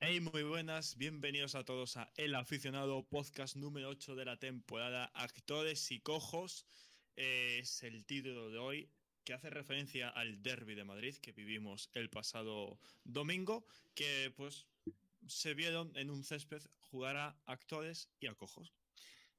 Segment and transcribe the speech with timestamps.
[0.00, 5.06] Hey, muy buenas, bienvenidos a todos a El Aficionado, podcast número 8 de la temporada,
[5.12, 6.66] Actores y Cojos.
[7.16, 8.88] Es el título de hoy
[9.24, 13.66] que hace referencia al derby de Madrid que vivimos el pasado domingo,
[13.96, 14.68] que pues
[15.26, 18.72] se vieron en un césped jugar a actores y a cojos.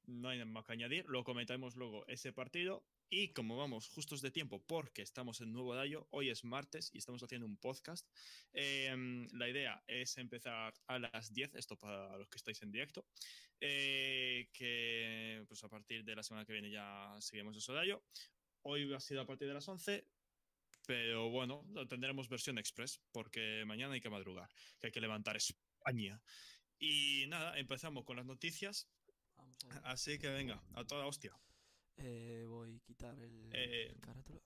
[0.04, 4.30] No hay más que añadir, lo comentaremos luego ese partido y como vamos justos de
[4.30, 8.08] tiempo, porque estamos en Nuevo Dayo, hoy es martes y estamos haciendo un podcast.
[8.52, 13.04] Eh, la idea es empezar a las 10, esto para los que estáis en directo.
[13.60, 18.04] Eh, que pues a partir de la semana que viene ya seguimos en Sodayo.
[18.62, 20.06] Hoy ha sido a partir de las 11,
[20.86, 24.48] pero bueno, tendremos versión express, porque mañana hay que madrugar,
[24.78, 26.22] que hay que levantar España.
[26.78, 28.88] Y nada, empezamos con las noticias.
[29.82, 31.36] Así que venga, a toda hostia.
[32.02, 33.94] Eh, voy a quitar el Eh.
[34.00, 34.40] carátula.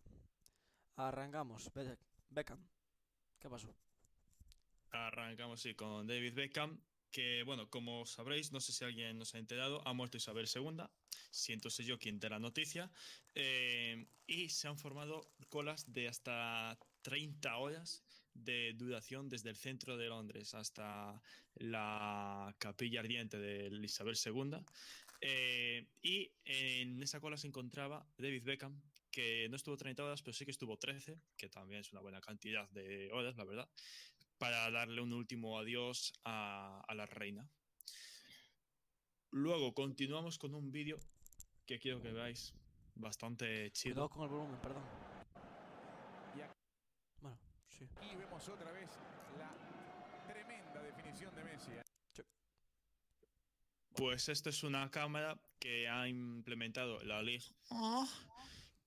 [0.96, 1.70] Arrancamos.
[1.72, 1.98] Be-
[2.30, 2.58] Beckham.
[3.38, 3.74] ¿Qué pasó?
[4.90, 6.80] Arrancamos sí, con David Beckham,
[7.10, 10.84] que bueno, como sabréis, no sé si alguien nos ha enterado, ha muerto Isabel II,
[11.30, 12.90] siento ser yo quien dé la noticia,
[13.34, 19.96] eh, y se han formado colas de hasta 30 horas de duración desde el centro
[19.96, 21.20] de Londres hasta
[21.54, 24.64] la capilla ardiente de Isabel II.
[25.26, 30.34] Eh, y en esa cola se encontraba David Beckham, que no estuvo 30 horas, pero
[30.34, 33.68] sí que estuvo 13, que también es una buena cantidad de horas, la verdad
[34.38, 37.48] para darle un último adiós a, a la reina.
[39.30, 40.98] Luego continuamos con un vídeo
[41.66, 42.54] que quiero que veáis
[42.94, 43.94] bastante chido.
[43.94, 44.82] Cuidado con el volumen, perdón.
[47.20, 47.38] Bueno,
[47.68, 47.88] sí.
[48.02, 48.90] Y vemos otra vez
[49.38, 49.54] la
[50.26, 51.70] tremenda definición de Messi.
[51.72, 51.83] ¿eh?
[53.94, 57.44] Pues esto es una cámara que ha implementado la League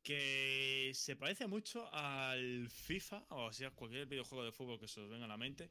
[0.07, 5.09] que se parece mucho al FIFA o sea cualquier videojuego de fútbol que se os
[5.09, 5.69] venga a la mente.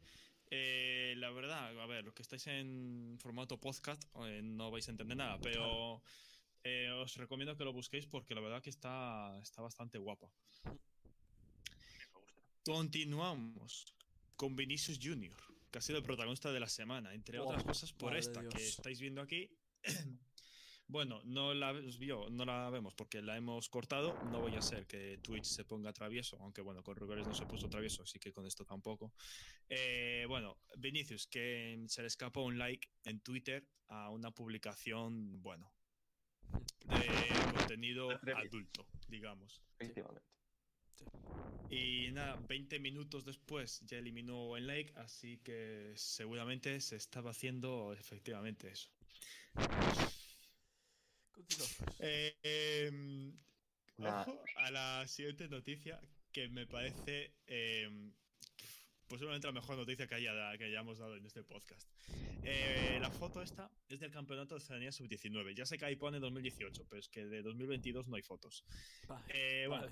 [0.50, 4.90] Eh, la verdad, a ver, los que estáis en formato podcast eh, no vais a
[4.90, 6.02] entender nada, pero
[6.64, 10.30] eh, os recomiendo que lo busquéis porque la verdad que está, está bastante guapo.
[12.62, 13.86] Continuamos
[14.36, 15.40] con Vinicius Junior,
[15.76, 18.66] que ha sido el protagonista de la semana, entre otras Oh, cosas por esta que
[18.66, 19.50] estáis viendo aquí.
[20.88, 24.16] Bueno, no la vio, no la vemos porque la hemos cortado.
[24.30, 27.44] No voy a ser que Twitch se ponga travieso, aunque bueno, con Ruberes no se
[27.44, 29.12] puso travieso, así que con esto tampoco.
[29.68, 35.74] Eh, bueno, Vinicius, que se le escapó un like en Twitter a una publicación, bueno,
[36.84, 37.08] de
[37.74, 39.60] contenido adulto, digamos.
[39.80, 40.35] Efectivamente.
[41.70, 47.92] Y nada, 20 minutos después ya eliminó el like, así que seguramente se estaba haciendo
[47.92, 48.88] efectivamente eso.
[51.32, 51.76] Continuamos.
[51.98, 53.36] Eh, em,
[53.98, 56.00] ojo a la siguiente noticia
[56.32, 58.12] que me parece em,
[59.08, 61.88] posiblemente la mejor noticia que, haya, que hayamos dado en este podcast.
[62.44, 65.54] Eh, la foto esta es del campeonato de Oceanía Sub-19.
[65.54, 68.64] Ya sé que ahí pone 2018, pero es que de 2022 no hay fotos.
[69.08, 69.24] Vale.
[69.30, 69.88] Eh, bueno.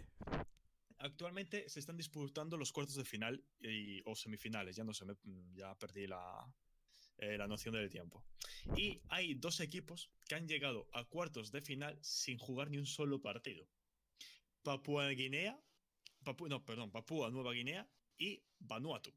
[1.04, 5.16] Actualmente se están disputando los cuartos de final y, o semifinales, ya no sé, me-
[5.54, 6.50] ya perdí la,
[7.18, 8.24] eh, la noción del tiempo.
[8.74, 12.86] Y hay dos equipos que han llegado a cuartos de final sin jugar ni un
[12.86, 13.68] solo partido.
[14.62, 15.60] Papua Guinea,
[16.24, 17.86] Nueva Guinea
[18.16, 19.12] y Vanuatu,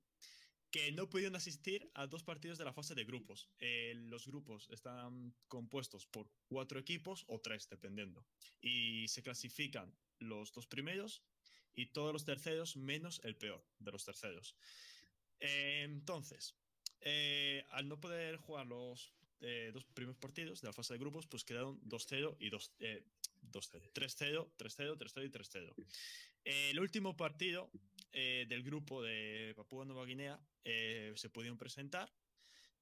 [0.69, 3.50] que no pudieron asistir a dos partidos de la fase de grupos.
[3.59, 8.28] Eh, los grupos están compuestos por cuatro equipos o tres, dependiendo.
[8.59, 11.24] Y se clasifican los dos primeros
[11.78, 14.58] y todos los terceros menos el peor de los terceros.
[15.40, 16.56] Eh, entonces,
[17.00, 21.28] eh, al no poder jugar los eh, dos primeros partidos de la fase de grupos,
[21.28, 23.06] pues quedaron 2-0 y 2 eh,
[23.52, 25.74] 2-0, 3-0, 3-0, 3-0 y 3-0.
[26.44, 27.70] Eh, el último partido
[28.12, 32.12] eh, del grupo de Papúa Nueva Guinea eh, se pudieron presentar,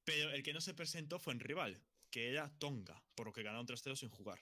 [0.04, 3.44] pero el que no se presentó fue en rival, que era Tonga, por lo que
[3.44, 4.40] ganaron 3-0 sin jugar.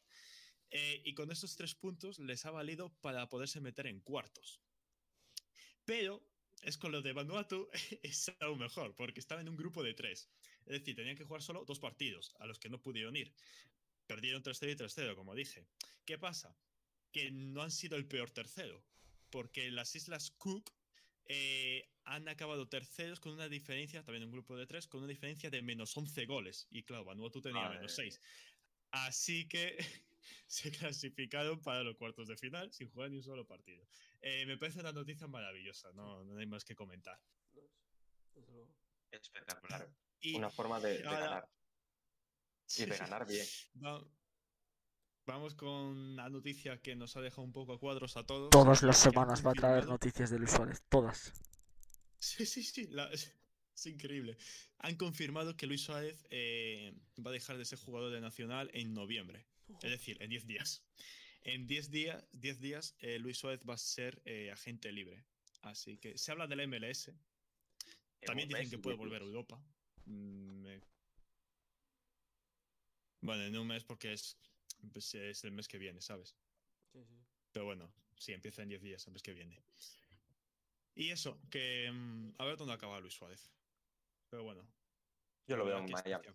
[0.76, 4.60] Eh, y con estos tres puntos les ha valido para poderse meter en cuartos.
[5.86, 6.28] Pero
[6.64, 7.70] es con lo de Vanuatu
[8.02, 10.32] es aún mejor, porque estaba en un grupo de tres.
[10.66, 13.32] Es decir, tenían que jugar solo dos partidos, a los que no pudieron ir.
[14.08, 15.68] Perdieron 3-0 y 3-0, como dije.
[16.06, 16.58] ¿Qué pasa?
[17.12, 18.84] Que no han sido el peor tercero,
[19.30, 20.74] porque las Islas Cook
[21.26, 25.52] eh, han acabado terceros con una diferencia, también un grupo de tres, con una diferencia
[25.52, 26.68] de menos 11 goles.
[26.72, 28.10] Y claro, Vanuatu tenía menos mía.
[28.10, 28.22] 6.
[28.90, 29.78] Así que
[30.48, 33.86] se clasificaron para los cuartos de final sin jugar ni un solo partido.
[34.22, 37.20] Eh, me parece una noticia maravillosa, no, no hay más que comentar.
[39.12, 39.90] Espectacular.
[40.22, 41.50] Y Una forma de, de ahora- ganar.
[42.78, 43.46] Y de ganar bien.
[43.84, 44.04] Va-
[45.26, 48.50] Vamos con la noticia que nos ha dejado un poco a cuadros a todos.
[48.50, 50.82] Todas las semanas va a traer noticias de Luis Suárez.
[50.90, 51.32] Todas.
[52.20, 52.88] Sí, sí, sí.
[52.88, 54.38] la- Es increíble.
[54.80, 56.94] Han confirmado que Luis Suárez eh,
[57.26, 59.46] va a dejar de ser jugador de Nacional en noviembre.
[59.82, 60.86] Es decir, en 10 días.
[61.44, 65.26] En 10 días, 10 días eh, Luis Suárez va a ser eh, agente libre.
[65.62, 67.12] Así que se habla del MLS.
[68.22, 69.26] También dicen que puede volver a.
[69.26, 69.62] Europa.
[70.06, 70.82] Mm, me-
[73.22, 74.38] Bueno, en un mes porque es,
[74.92, 76.36] pues, es el mes que viene, ¿sabes?
[76.92, 77.16] Sí, sí.
[77.52, 79.62] Pero bueno, sí, empieza en 10 días, el mes que viene.
[80.96, 83.52] Y eso, que mm, a ver dónde acaba Luis Suárez.
[84.30, 84.68] Pero bueno.
[85.48, 86.28] Yo lo veo en Miami.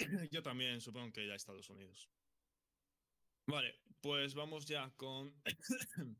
[0.30, 2.10] Yo también supongo que ya Estados Unidos.
[3.46, 5.34] Vale, pues vamos ya con.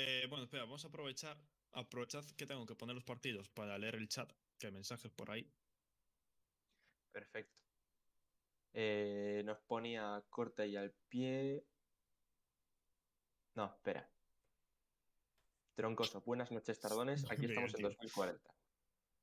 [0.00, 1.36] Eh, bueno, espera, vamos a aprovechar.
[1.72, 5.28] Aprovechad que tengo que poner los partidos para leer el chat, que hay mensajes por
[5.28, 5.52] ahí.
[7.10, 7.58] Perfecto.
[8.74, 11.66] Eh, nos ponía corta y al pie.
[13.56, 14.08] No, espera.
[15.74, 17.24] Troncoso, buenas noches, tardones.
[17.32, 17.88] Aquí estamos en tío.
[17.88, 18.54] 2040.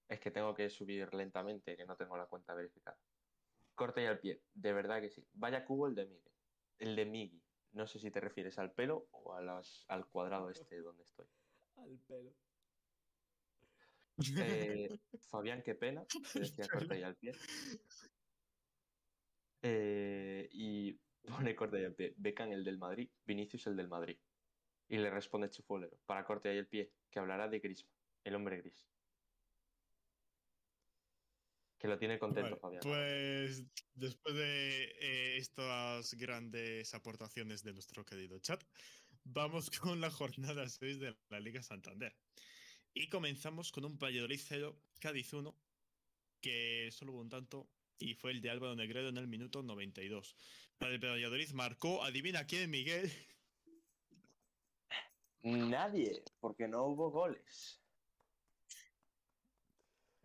[0.10, 2.98] Es que tengo que subir lentamente, que no tengo la cuenta verificada.
[3.76, 5.28] Corta y al pie, de verdad que sí.
[5.34, 6.32] Vaya cubo el de Miguel.
[6.80, 7.42] El de Migi.
[7.74, 11.28] No sé si te refieres al pelo o a las- al cuadrado este donde estoy.
[11.76, 12.32] Al pelo.
[14.40, 14.98] Eh,
[15.30, 17.34] Fabián, qué pena, decía corta y al pie.
[19.62, 20.94] Eh, y
[21.28, 22.14] pone corta y al pie.
[22.18, 24.18] Becan el del Madrid, Vinicius el del Madrid.
[24.88, 27.92] Y le responde Chufolero, para corta y al pie, que hablará de Grisma,
[28.24, 28.95] el hombre gris.
[31.86, 32.82] Que lo tiene contento, Vale, Fabián.
[32.82, 38.64] Pues después de eh, estas grandes aportaciones de nuestro querido chat,
[39.24, 42.18] vamos con la jornada 6 de la Liga Santander.
[42.92, 45.56] Y comenzamos con un Valladolid 0, Cádiz 1,
[46.42, 50.36] que solo hubo un tanto y fue el de Álvaro Negredo en el minuto 92.
[50.80, 53.12] Para el Valladolid marcó, adivina quién, Miguel.
[55.44, 57.85] Nadie, porque no hubo goles.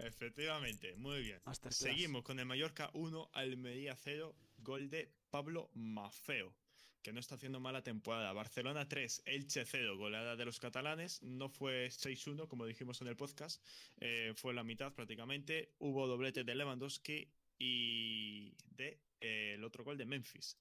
[0.05, 1.41] Efectivamente, muy bien.
[1.71, 6.55] Seguimos con el Mallorca 1, Almería 0, gol de Pablo Mafeo,
[7.03, 8.33] que no está haciendo mala temporada.
[8.33, 11.23] Barcelona 3, Elche 0, goleada de los catalanes.
[11.23, 13.63] No fue 6-1, como dijimos en el podcast,
[13.99, 15.75] eh, fue la mitad prácticamente.
[15.79, 20.57] Hubo doblete de Lewandowski y de eh, el otro gol de Memphis.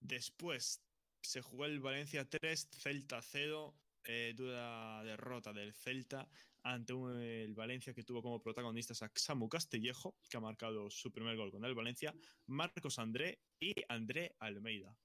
[0.00, 0.82] Después
[1.22, 3.74] se jugó el Valencia 3, Celta 0,
[4.04, 6.28] eh, dura derrota del Celta
[6.62, 11.10] ante un- el Valencia que tuvo como protagonistas a Samu Castillejo, que ha marcado su
[11.10, 12.14] primer gol con el Valencia,
[12.46, 14.96] Marcos André y André Almeida.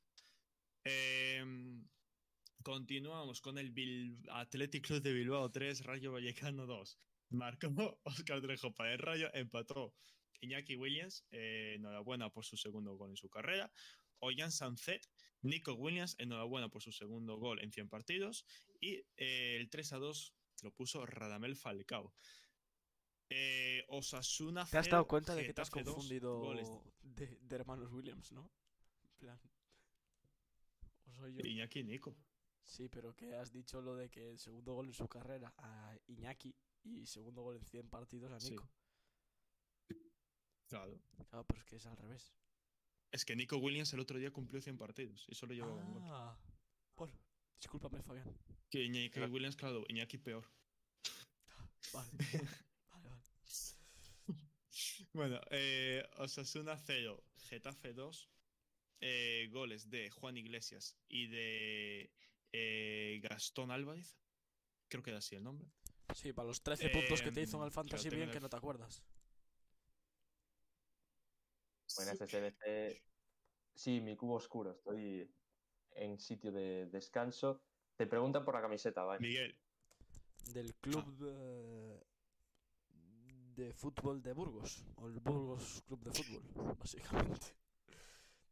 [0.84, 1.88] Em,
[2.64, 3.74] continuamos con el
[4.30, 7.00] Athletic Club de Bilbao 3, Rayo Vallecano 2.
[7.30, 7.70] Marcó
[8.04, 9.96] Oscar Trejo para el Rayo, empató
[10.42, 13.72] Iñaki Williams, eh, enhorabuena por su segundo gol en su carrera.
[14.20, 15.08] Ollán Sancet,
[15.42, 18.46] Nico Williams, enhorabuena por su segundo gol en 100 partidos.
[18.80, 22.14] Y eh, el 3 a 2 lo puso Radamel Falcao.
[23.30, 26.54] Eh, Osasuna ¿Te has 0, dado cuenta de que te has Getafe 2, confundido
[27.02, 28.52] de, de hermanos Williams, no?
[29.04, 29.40] En plan.
[31.06, 31.46] ¿O soy yo?
[31.46, 32.18] Iñaki y Nico.
[32.64, 35.96] Sí, pero que has dicho lo de que el segundo gol en su carrera a
[36.08, 38.52] Iñaki y segundo gol en 100 partidos a Sí.
[38.52, 38.68] Nico.
[40.68, 41.00] Claro.
[41.30, 42.34] Claro, pero es que es al revés.
[43.12, 46.02] Es que Nico Williams el otro día cumplió 100 partidos y solo llevaba un gol.
[46.08, 46.36] Ah,
[46.96, 47.14] bueno,
[47.60, 48.38] discúlpame, Fabián.
[48.70, 49.32] Que Iñaki Claro.
[49.32, 50.46] Williams, claro, Iñaki peor.
[51.94, 52.10] Vale,
[52.92, 53.22] vale, vale.
[55.14, 58.30] Bueno, eh, Osasuna 0, Getafe 2,
[59.02, 62.12] eh, goles de Juan Iglesias y de
[62.52, 64.18] eh, Gastón Álvarez.
[64.88, 65.70] Creo que era así el nombre.
[66.16, 68.40] Sí, para los 13 puntos que te hizo en Em, el Fantasy claro, bien que
[68.40, 69.04] no te acuerdas.
[71.96, 73.02] Buenas SBC.
[73.76, 74.72] Sí, mi cubo oscuro.
[74.72, 75.30] Estoy
[75.96, 77.62] en sitio de descanso.
[77.96, 79.20] Te preguntan por la camiseta, ¿vale?
[79.26, 79.58] Miguel,
[80.54, 82.06] Del club de,
[83.56, 84.86] de fútbol de Burgos.
[84.98, 87.56] O el Burgos Club de Fútbol, básicamente.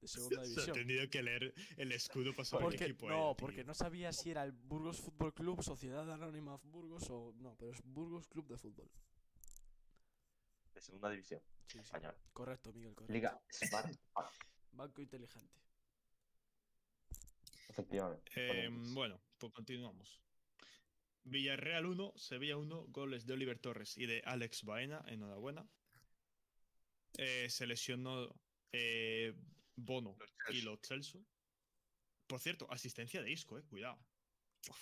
[0.02, 0.74] De segunda se ha división.
[0.76, 4.12] tenido que leer el escudo para saber qué Porque, equipo no, era, porque no sabía
[4.14, 8.48] si era el Burgos Fútbol Club, Sociedad Anónima Burgos o no, pero es Burgos Club
[8.48, 8.90] de Fútbol.
[10.74, 11.80] De segunda división Sí, sí.
[11.80, 12.18] española.
[12.34, 13.14] Correcto, Miguel, correcto.
[13.14, 13.42] Liga
[14.72, 15.60] Banco inteligente.
[17.74, 18.32] Efectivamente.
[18.36, 20.22] Eh, bueno, pues continuamos.
[21.24, 25.68] Villarreal 1, Sevilla 1, goles de Oliver Torres y de Alex Baena, enhorabuena.
[27.18, 28.30] Eh, se lesionó
[28.72, 29.34] eh,
[29.76, 31.26] Bono Los y los Celso.
[32.28, 33.98] Por cierto, asistencia de Isco, eh, cuidado.
[34.70, 34.78] Uf.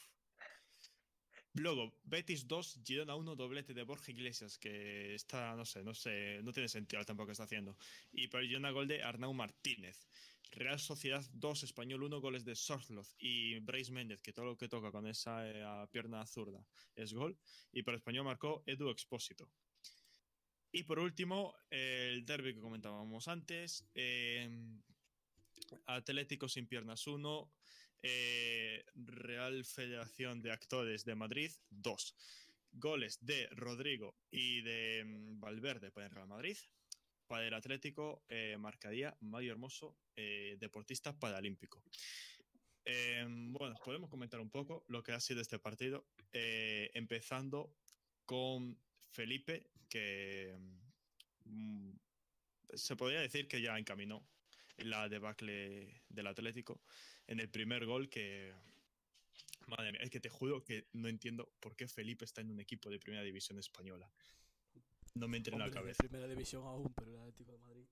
[1.54, 6.42] Luego, Betis 2, Girona 1, doblete de Borja Iglesias, que está, no sé, no sé,
[6.44, 7.78] no tiene sentido tampoco que está haciendo.
[8.12, 10.08] Y por el Girona gol de Arnau Martínez.
[10.52, 14.68] Real Sociedad 2, Español 1, goles de Sorloth y Bryce Méndez, que todo lo que
[14.68, 16.66] toca con esa eh, pierna zurda
[16.96, 17.38] es gol.
[17.72, 19.50] Y por Español marcó Edu Expósito.
[20.72, 23.86] Y por último, el derby que comentábamos antes.
[23.96, 24.50] eh,
[25.86, 27.52] Atlético sin piernas 1,
[28.04, 32.16] eh, Real Federación de Actores de Madrid 2.
[32.74, 36.58] Goles de Rodrigo y de mm, Valverde para el Real Madrid.
[37.32, 41.82] Para el Atlético eh, marcaría Mario Hermoso, eh, deportista paralímpico.
[42.84, 47.74] Eh, bueno, podemos comentar un poco lo que ha sido este partido, eh, empezando
[48.26, 48.78] con
[49.12, 50.58] Felipe, que
[51.46, 51.92] mm,
[52.74, 54.28] se podría decir que ya encaminó
[54.80, 56.82] la debacle del Atlético
[57.28, 58.54] en el primer gol que
[59.68, 62.60] madre mía, es que te juro que no entiendo por qué Felipe está en un
[62.60, 64.12] equipo de primera división española.
[65.14, 65.98] No me entra en la cabeza.
[66.00, 67.86] primera división aún, pero el Atlético de Madrid.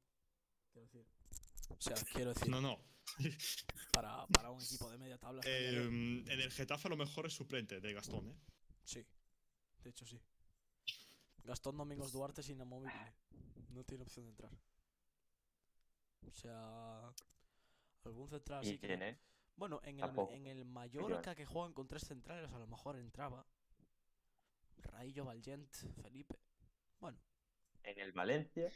[0.72, 1.06] Quiero decir.
[1.70, 2.80] O sea, quiero decir, No, no.
[3.94, 5.42] para, para un equipo de media tabla.
[5.46, 8.36] Eh, en el Getafe a lo mejor es suplente de Gastón, ¿eh?
[8.84, 9.06] Sí,
[9.84, 10.20] de hecho sí.
[11.44, 13.16] Gastón Domingos Duarte es inamovible.
[13.70, 14.52] No tiene opción de entrar.
[16.28, 17.14] O sea,
[18.04, 19.18] algún central ¿Y sí que quién no- es?
[19.56, 23.46] Bueno, en el, en el Mallorca que juegan con tres centrales a lo mejor entraba.
[24.78, 25.70] Raillo, Valgent,
[26.02, 26.40] Felipe.
[27.00, 27.18] Bueno,
[27.84, 28.72] En el Valencia.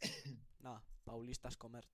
[0.60, 1.88] nada, Paulistas Comert.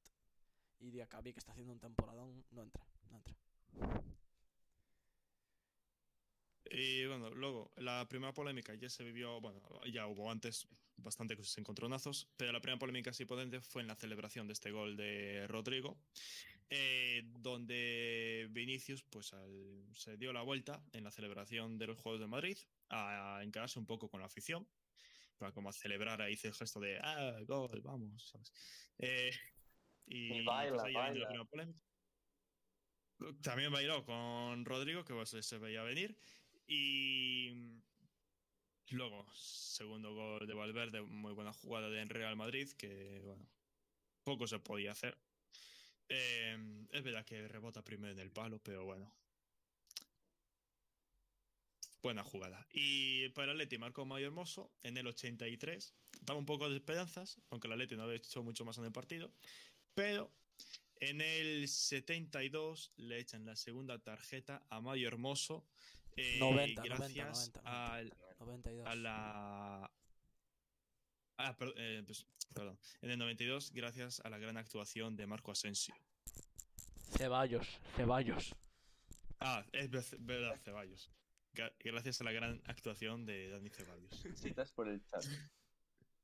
[0.79, 3.37] Y Diacabí que está haciendo un temporadón, no entra, no entra.
[6.71, 9.61] Y bueno, luego, la primera polémica ya se vivió, bueno,
[9.93, 14.47] ya hubo antes bastante encontronazos, pero la primera polémica así potente fue en la celebración
[14.47, 15.99] de este gol de Rodrigo,
[16.71, 22.21] eh, donde Vinicius pues al- se dio la vuelta en la celebración de los Juegos
[22.21, 22.57] de Madrid
[22.88, 24.67] a encararse un poco con la afición,
[25.43, 28.53] para como a celebrar, ahí hizo el gesto de, ah, gol, vamos, ¿sabes?
[28.99, 29.31] Eh,
[30.07, 31.45] y Y baila, pues ahí la baila.
[31.51, 31.81] polémica.
[33.43, 36.17] También bailó con Rodrigo, que pues, se veía venir.
[36.67, 37.51] Y
[38.91, 43.49] luego, segundo gol de Valverde, muy buena jugada de Real Madrid, que bueno,
[44.25, 45.19] poco se podía hacer.
[46.09, 46.57] Eh,
[46.91, 49.22] es verdad que rebota primero en el palo, pero bueno.
[52.02, 52.66] Buena jugada.
[52.73, 55.94] Y para el Atleti marcó Mario Hermoso en el 83.
[56.23, 58.92] Daba un poco de esperanzas, aunque el Atleti no había hecho mucho más en el
[58.92, 59.32] partido.
[59.94, 60.32] Pero
[60.97, 65.64] en el 72 le echan la segunda tarjeta a Mario Hermoso.
[66.16, 67.94] eh, 90, 90, gracias 90, 90.
[67.94, 68.87] al- 92.
[68.87, 69.90] a la.
[71.38, 72.78] Ah, per- eh, pues, perdón.
[73.00, 75.94] En el 92, gracias a la gran actuación de Marco Asensio.
[77.16, 77.66] Ceballos,
[77.97, 78.54] Ceballos.
[79.40, 81.11] Ah, es verdad, Ceballos.
[81.54, 84.11] Gra- Gracias a la gran actuación de Dani Ceballos.
[84.37, 85.23] Citas por el chat.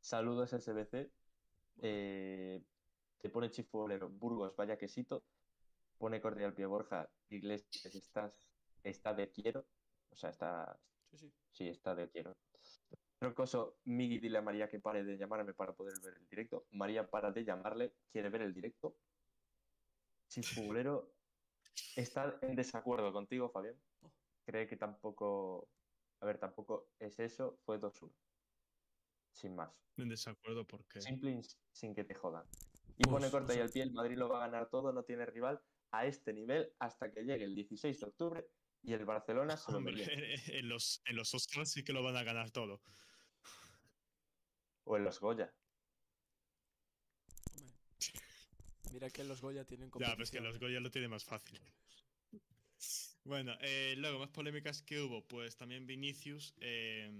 [0.00, 1.10] Saludos SBC.
[1.82, 2.62] Eh,
[3.18, 4.08] te pone Chifolero.
[4.08, 5.24] Burgos, vaya quesito.
[5.98, 7.08] Pone cordial pie Borja.
[7.28, 8.48] Iglesias, estás,
[8.82, 9.66] está de quiero.
[10.10, 10.78] O sea, está.
[11.10, 11.32] Sí, sí.
[11.50, 12.36] Sí, está de quiero.
[13.20, 16.66] Rocoso, Migi, dile a María que pare de llamarme para poder ver el directo.
[16.70, 18.96] María, para de llamarle, quiere ver el directo.
[20.28, 21.12] Chifulero
[21.96, 23.74] está en desacuerdo contigo, Fabián.
[24.02, 24.12] Oh.
[24.48, 25.68] Cree que tampoco.
[26.22, 28.10] A ver, tampoco es eso, fue 2-1.
[29.30, 29.70] Sin más.
[29.98, 31.02] En desacuerdo porque.
[31.02, 32.46] Simple sin que te jodan.
[32.96, 35.04] Y Pues, pone corta y al pie, el Madrid lo va a ganar todo, no
[35.04, 38.48] tiene rival a este nivel hasta que llegue el 16 de octubre
[38.82, 42.22] y el Barcelona se lo en los, en los Oscars sí que lo van a
[42.22, 42.80] ganar todo.
[44.84, 45.54] O en los Goya.
[47.52, 47.74] Hombre.
[48.92, 50.44] Mira que los Goya tienen Ya, pues que competición.
[50.44, 51.60] los Goya lo tiene más fácil.
[53.28, 57.10] Bueno, eh, luego más polémicas que hubo, pues también Vinicius eh,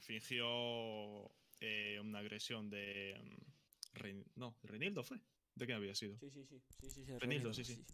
[0.00, 3.16] fingió eh, una agresión de...
[3.22, 5.20] mm, Rein- no, Reinildo fue.
[5.54, 6.18] ¿De quién había sido?
[6.18, 6.60] Sí, sí, sí.
[6.80, 7.84] sí, sí, sí, Renildo, Renildo, sí, sí.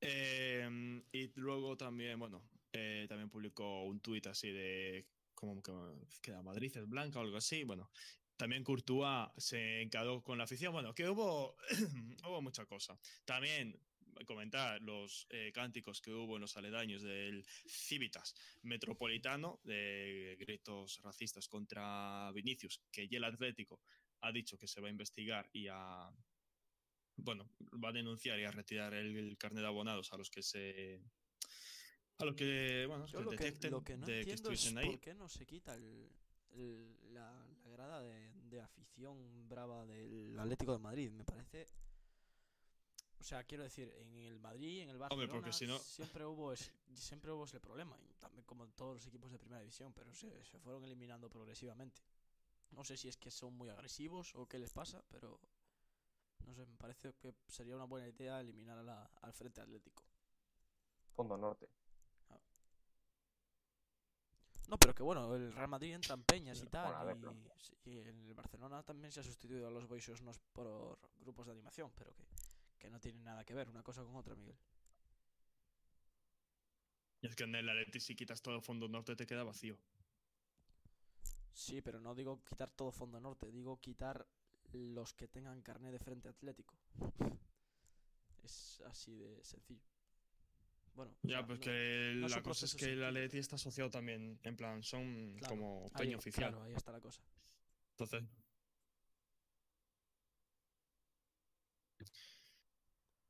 [0.00, 2.42] Eh, y luego también, bueno,
[2.72, 5.04] también publicó un tuit así de
[5.34, 5.72] como que,
[6.22, 7.62] que la Madrid es blanca o algo así.
[7.64, 7.90] Bueno,
[8.38, 10.72] también Courtois se encaró con la afición.
[10.72, 11.56] Bueno, que hubo,
[12.26, 12.98] hubo mucha cosa.
[13.26, 13.78] También
[14.24, 21.48] comentar los eh, cánticos que hubo en los aledaños del Civitas Metropolitano de gritos racistas
[21.48, 23.80] contra Vinicius, que ya el Atlético
[24.20, 26.10] ha dicho que se va a investigar y a
[27.16, 27.50] bueno,
[27.82, 31.00] va a denunciar y a retirar el, el carnet de abonados a los que se
[32.18, 34.34] a los que bueno Yo que lo que, detecten lo que no de que es
[34.36, 36.10] estuviesen ahí por qué no se quita el,
[36.52, 41.10] el- la, la grada de, de afición brava del Atlético de Madrid.
[41.10, 41.66] Me parece...
[43.20, 46.24] O sea, quiero decir, en el Madrid, en el Barcelona, Hombre, porque si no- siempre
[46.24, 49.60] hubo ese, siempre hubo ese problema, y también como en todos los equipos de primera
[49.60, 52.00] división, pero se, se fueron eliminando progresivamente.
[52.70, 55.38] No sé si es que son muy agresivos o qué les pasa, pero
[56.46, 60.02] No sé, me parece que sería una buena idea eliminar a la- al Frente Atlético.
[61.14, 61.68] Fondo Norte.
[64.68, 66.94] No, pero que bueno, el Real Madrid entra en peñas y tal.
[67.84, 70.22] y, y en el Barcelona también se ha sustituido a los Boisos
[70.52, 72.24] por grupos de animación, pero que,
[72.80, 74.56] que no tienen nada que ver una cosa con otra, Miguel.
[77.20, 79.78] Y es que en el Atleti si quitas todo fondo norte te queda vacío.
[81.52, 84.26] Sí, pero no digo quitar todo fondo norte, digo quitar
[84.72, 86.76] los que tengan carné de Frente Atlético.
[88.42, 89.84] Es así de sencillo.
[90.94, 93.04] Bueno, Ya, sea, pues no- que no la cosa es que el.
[93.04, 96.50] Atleti está asociado también, en plan, son Claro, como ahí- peña oficial.
[96.50, 97.20] Claro, ahí está la cosa.
[97.90, 98.24] Entonces.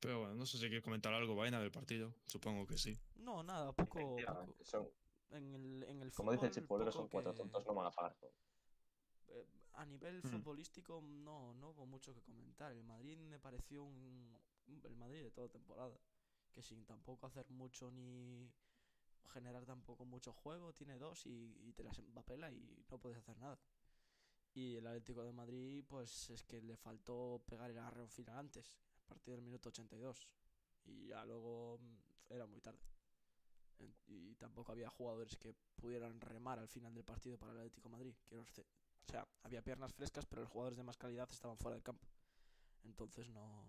[0.00, 2.14] Pero bueno, no sé si quieres comentar algo, vaina del partido.
[2.26, 2.98] Supongo que sí.
[3.16, 4.18] No, nada, poco, poco.
[4.18, 4.88] Efectivamente, son,
[5.30, 7.90] En el, en el como dice el chipolero, son cuatro que- tontos, no van a
[7.90, 8.32] pagar todo.
[9.28, 10.26] eh, a nivel Mm.
[10.28, 12.72] futbolístico no, no hubo mucho que comentar.
[12.72, 14.36] El Madrid me pareció un,
[14.84, 15.96] el Madrid de toda temporada,
[16.52, 18.50] que sin tampoco hacer mucho ni
[19.28, 23.38] generar tampoco mucho juego, tiene dos y, y te las empapela y no puedes hacer
[23.38, 23.60] nada.
[24.52, 28.76] Y el Atlético de Madrid, pues es que le faltó pegar el arreo final antes,
[29.10, 30.26] partir del minuto 82.
[30.84, 32.80] Y ya luego mm, era muy tarde.
[34.06, 37.96] Y tampoco había jugadores que pudieran remar al final del partido para el Atlético de
[37.96, 38.14] Madrid.
[38.26, 41.82] Quiero o sea, había piernas frescas, pero los jugadores de más calidad estaban fuera del
[41.82, 42.06] campo.
[42.84, 43.64] Entonces no.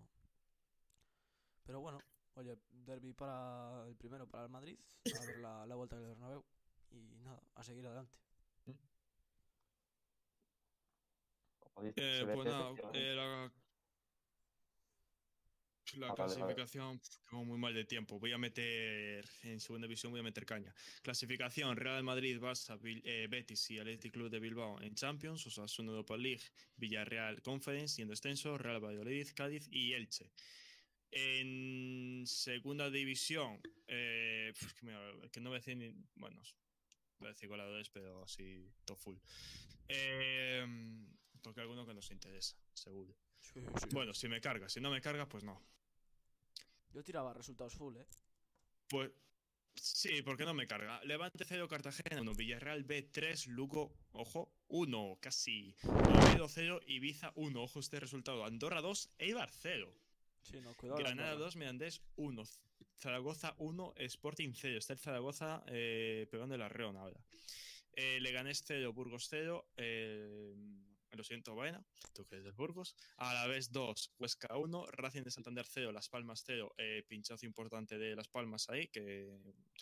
[1.64, 1.98] Pero bueno,
[2.34, 4.78] oye, derby para el primero para el Madrid,
[5.16, 6.44] a ver la, la vuelta del Bernabéu
[6.90, 8.18] y nada, a seguir adelante.
[11.96, 13.50] Eh, pues nada, eh, la,
[15.96, 16.54] la Ah, vale, vale.
[16.54, 18.18] clasificación pf, quedó muy mal de tiempo.
[18.18, 20.74] Voy a meter en segunda división, voy a meter caña.
[21.02, 25.90] Clasificación: Real Madrid, Barça, Bil- eh, Betis y Athletic Club de Bilbao en Champions, Osasuna
[25.90, 26.42] Europa League,
[26.76, 30.30] Villarreal Conference y en descenso Real Valladolid, Cádiz y Elche.
[31.10, 35.94] En segunda división, eh, que, me- que no voy a decir ni.
[36.14, 36.40] Bueno,
[37.18, 39.16] voy a decir goleadores, pero así, top full.
[39.88, 40.64] Eh,
[41.42, 43.14] porque alguno que nos interesa, seguro.
[43.90, 45.60] Bueno, si me carga, si no me carga, pues no.
[46.92, 48.06] Yo tiraba resultados full, ¿eh?
[48.88, 49.10] Pues
[49.74, 51.02] sí, porque no me carga.
[51.04, 55.74] Levante 0, Cartagena 1, Villarreal B3, Lugo, ojo, 1, casi.
[55.84, 58.44] Oviedo 0, Ibiza 1, ojo este resultado.
[58.44, 59.92] Andorra 2, Eibar 0.
[60.42, 60.98] Sí, no, cuidado.
[60.98, 61.46] Granada Andorra.
[61.46, 62.42] 2, Mirandés 1.
[62.98, 64.78] Zaragoza 1, Sporting 0.
[64.78, 67.20] Está el Zaragoza eh, pegando el arreón ahora.
[67.94, 69.72] Eh, Leganés 0, Burgos 0.
[69.76, 70.54] Eh,
[71.16, 72.96] lo siento, Baena, tú que eres del Burgos.
[73.16, 74.86] Alavés 2, Huesca 1.
[74.92, 76.74] Racing de Santander 0, Las Palmas 0.
[76.78, 79.30] Eh, pinchazo importante de Las Palmas ahí, que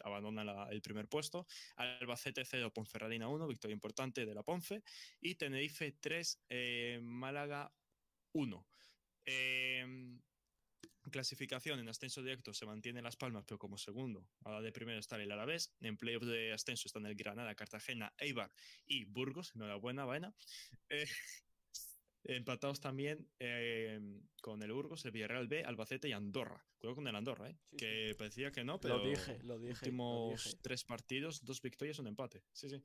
[0.02, 1.46] abandona la- el primer puesto.
[1.76, 3.46] Albacete 0, Ponferradina 1.
[3.46, 4.82] Victoria importante de la Ponfe.
[5.20, 7.72] Y Tenerife 3, eh, Málaga
[8.32, 8.66] 1.
[9.24, 10.18] Eh,
[11.10, 14.98] clasificación en ascenso directo se mantiene Las Palmas, pero como segundo, a la de primero
[14.98, 15.72] está el Alavés.
[15.80, 18.52] En playoff de ascenso están el Granada, Cartagena, Eibar
[18.86, 19.52] y Burgos.
[19.54, 20.34] Enhorabuena, vaina.
[22.24, 23.98] Eh, empatados también eh,
[24.42, 26.62] con el Burgos, el Villarreal B, Albacete y Andorra.
[26.76, 27.56] Cuidado con el Andorra, ¿eh?
[27.70, 29.68] Sí, que parecía que no, pero Lo dije, lo dije.
[29.68, 30.58] lo últimos dije.
[30.60, 32.42] tres partidos, dos victorias, un empate.
[32.52, 32.82] Sí, sí.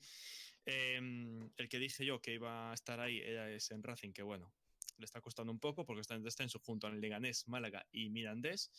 [0.65, 4.23] Em, el que dije yo que iba a estar ahí era ese en Racing, que
[4.23, 4.53] bueno,
[4.97, 8.71] le está costando un poco porque está en descenso junto al Leganés, Málaga y Mirandés.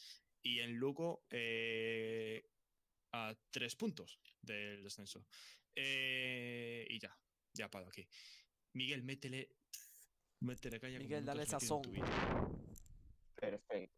[0.43, 2.49] Y en Lugo eh,
[3.13, 5.27] a tres puntos del descenso.
[5.75, 7.17] Eh, y ya,
[7.53, 8.07] ya paro aquí.
[8.73, 9.51] Miguel, métele.
[10.41, 10.99] Métele caña.
[10.99, 11.83] Miguel, dale en sazón.
[13.35, 13.97] Perfecto.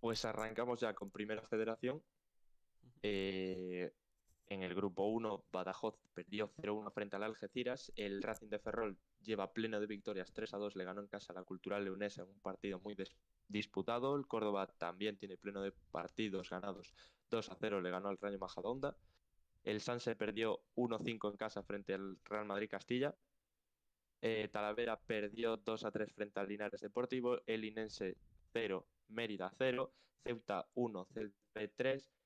[0.00, 2.02] Pues arrancamos ya con Primera Federación.
[3.02, 3.92] Eh,
[4.50, 7.92] en el grupo 1, Badajoz perdió 0-1 frente al Algeciras.
[7.96, 11.44] El Racing de Ferrol lleva pleno de victorias 3-2, le ganó en casa a la
[11.44, 12.96] Cultural Leonesa en un partido muy
[13.46, 14.16] disputado.
[14.16, 16.94] El Córdoba también tiene pleno de partidos ganados
[17.30, 18.96] 2-0, le ganó al Rayo Majadahonda.
[19.64, 23.14] El Sanse perdió 1-5 en casa frente al Real Madrid Castilla.
[24.22, 27.38] Eh, Talavera perdió 2-3 frente al Linares Deportivo.
[27.46, 28.16] El Inense
[28.52, 29.92] 0, Mérida 0.
[30.24, 32.17] Ceuta 1, Celta 3.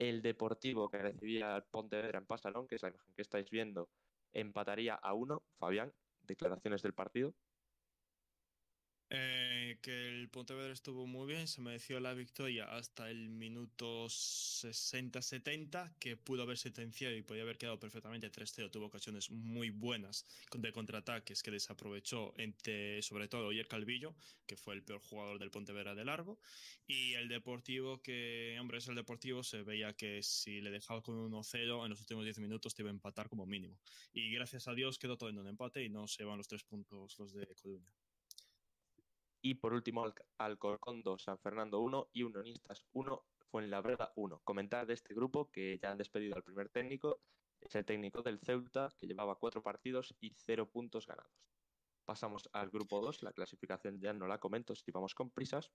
[0.00, 3.90] El Deportivo que recibía al Pontevedra en Pasalón, que es la imagen que estáis viendo,
[4.32, 5.42] empataría a 1.
[5.58, 7.34] Fabián, declaraciones del partido.
[9.12, 15.96] Eh, que el Pontevedra estuvo muy bien, se mereció la victoria hasta el minuto 60-70,
[15.98, 18.70] que pudo haber sentenciado y podía haber quedado perfectamente 3-0.
[18.70, 24.14] Tuvo ocasiones muy buenas de contraataques que desaprovechó, entre, sobre todo Oyer Calvillo,
[24.46, 26.38] que fue el peor jugador del Pontevedra de largo.
[26.86, 31.16] Y el Deportivo, que, hombre, es el Deportivo, se veía que si le dejaba con
[31.16, 33.80] 1-0 en los últimos 10 minutos te iba a empatar como mínimo.
[34.12, 36.62] Y gracias a Dios quedó todo en un empate y no se van los tres
[36.62, 37.99] puntos los de Coruña.
[39.42, 44.40] Y por último, Al- Alcorcón 2, San Fernando 1 y Unionistas 1, Fuenlabrada 1.
[44.44, 47.20] Comentar de este grupo que ya han despedido al primer técnico,
[47.60, 51.32] es el técnico del Ceuta, que llevaba cuatro partidos y cero puntos ganados.
[52.04, 55.70] Pasamos al grupo 2, la clasificación ya no la comento si vamos con prisas.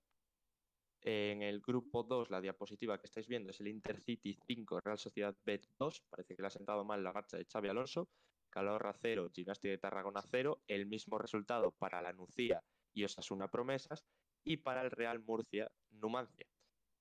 [1.02, 5.36] En el grupo 2, la diapositiva que estáis viendo es el Intercity 5, Real Sociedad
[5.44, 6.02] B 2.
[6.10, 8.10] Parece que le ha sentado mal la marcha de Xavi Alonso.
[8.50, 10.64] Calahorra 0, Gimnástica de Tarragona 0.
[10.68, 12.64] El mismo resultado para la Nucía
[12.96, 14.04] y Osasuna Promesas.
[14.44, 16.48] Y para el Real Murcia, Numancia.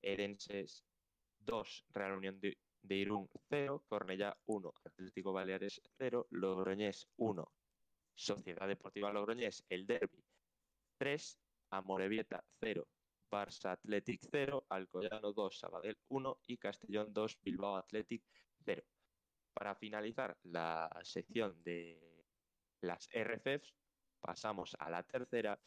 [0.03, 0.85] Edenses
[1.39, 3.85] 2, Real Unión de, de Irún 0.
[3.89, 6.27] Cornellá 1, Atlético Baleares 0.
[6.31, 7.53] Logroñés 1,
[8.15, 10.23] Sociedad Deportiva Logroñés, el Derby
[10.99, 11.39] 3.
[11.75, 12.87] Amorebieta 0,
[13.31, 18.23] Barça Athletic 0, Alcoyano 2, Sabadell 1 y Castellón 2, Bilbao Athletic
[18.65, 18.83] 0.
[19.53, 22.23] Para finalizar la sección de
[22.81, 23.75] las RFFs,
[24.21, 25.59] pasamos a la tercera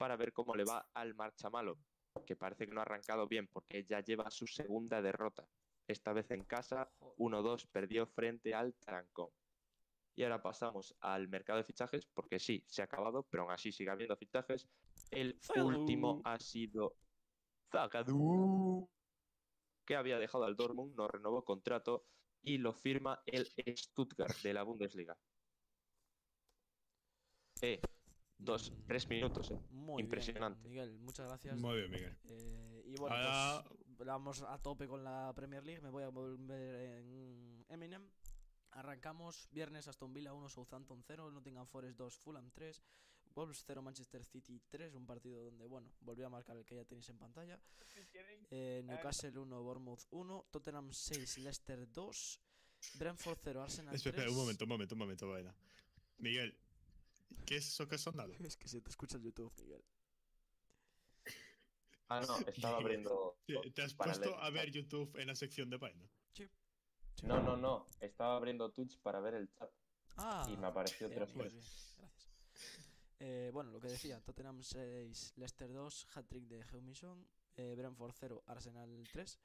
[0.00, 1.76] para ver cómo le va al Marchamalo,
[2.24, 5.46] que parece que no ha arrancado bien porque ya lleva su segunda derrota.
[5.86, 9.28] Esta vez en casa, 1-2 perdió frente al Tarancón.
[10.16, 13.72] Y ahora pasamos al mercado de fichajes, porque sí, se ha acabado, pero aún así
[13.72, 14.66] sigue habiendo fichajes.
[15.10, 16.96] El último ha sido
[17.70, 18.88] Zagadou,
[19.84, 22.06] que había dejado al Dortmund, no renovó contrato
[22.40, 25.14] y lo firma el Stuttgart de la Bundesliga.
[27.60, 27.82] Eh,
[28.40, 29.60] dos, tres minutos, eh.
[29.70, 30.68] Muy bien, Impresionante.
[30.68, 31.56] Miguel, muchas gracias.
[31.58, 32.16] Muy bien, Miguel.
[32.24, 33.64] Eh, y bueno, Ahora-
[33.96, 35.80] pues vamos a tope con la Premier League.
[35.82, 38.08] Me voy a volver en Eminem.
[38.72, 42.82] Arrancamos viernes Aston Villa 1, Southampton 0, Nottingham Forest 2, Fulham 3,
[43.34, 46.84] Wolves 0, Manchester City 3, un partido donde, bueno, volvió a marcar el que ya
[46.84, 47.60] tenéis en pantalla.
[48.50, 52.40] Eh, Newcastle 1, Bournemouth 1, Tottenham 6, Leicester 2,
[52.98, 54.06] Brentford 0, Arsenal 3.
[54.06, 55.54] Espera, espera, un momento, un momento, un momento, vaina.
[56.18, 56.56] Miguel,
[57.46, 58.32] ¿qué es eso que ha sonado?
[58.40, 59.84] Es que se te escucha el YouTube, Miguel.
[62.08, 63.38] Ah, no, estaba abriendo.
[63.46, 64.36] ¿Te, te has puesto leer.
[64.40, 66.08] a ver YouTube en la sección de vaina?
[67.22, 67.86] No, no, no.
[68.00, 69.70] Estaba abriendo Twitch para ver el chat.
[70.16, 71.94] Ah, Y me apareció bien, tres bien, veces.
[71.96, 72.30] bien, Gracias.
[73.18, 78.42] Eh, bueno, lo que decía, Tottenham 6, Leicester 2, hat-trick de Heumison, eh, Brentford 0,
[78.46, 79.38] Arsenal 3,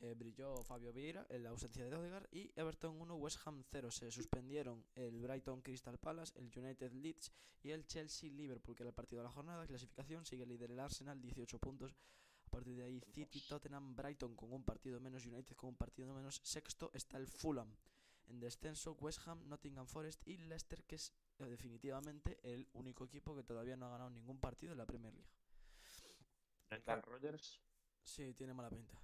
[0.00, 3.90] eh, brilló Fabio Vieira en la ausencia de Odegaard y Everton 1, West Ham 0.
[3.90, 7.32] Se suspendieron el Brighton Crystal Palace, el United Leeds
[7.62, 9.66] y el Chelsea Liverpool, que era el partido de la jornada.
[9.66, 11.96] Clasificación sigue líder el Arsenal, 18 puntos.
[12.46, 16.14] A partir de ahí, City, Tottenham, Brighton con un partido menos, United con un partido
[16.14, 16.40] menos.
[16.44, 17.74] Sexto está el Fulham.
[18.26, 23.34] En descenso, West Ham, Nottingham Forest y Leicester, que es eh, definitivamente el único equipo
[23.34, 25.30] que todavía no ha ganado ningún partido en la Premier League.
[26.68, 27.60] Brendan Rodgers.
[28.08, 28.98] Sí, tiene mala pinta.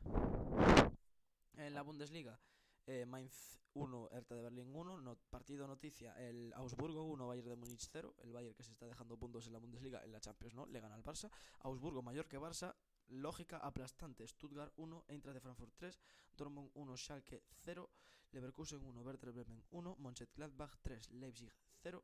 [1.56, 2.40] En la Bundesliga,
[2.86, 7.56] eh, Mainz 1, Hertha de Berlín 1, no- partido noticia, el Augsburgo 1, Bayern de
[7.56, 10.54] Múnich 0, el Bayern que se está dejando puntos en la Bundesliga, en la Champions
[10.54, 12.74] no, le gana al Barça, Augsburgo mayor que Barça,
[13.08, 16.00] lógica aplastante, Stuttgart 1, Eintracht de Frankfurt 3,
[16.36, 17.90] Dortmund 1, Schalke 0,
[18.32, 22.02] Leverkusen 1, Werder Bremen 1, Mönchengladbach 3, Leipzig 0,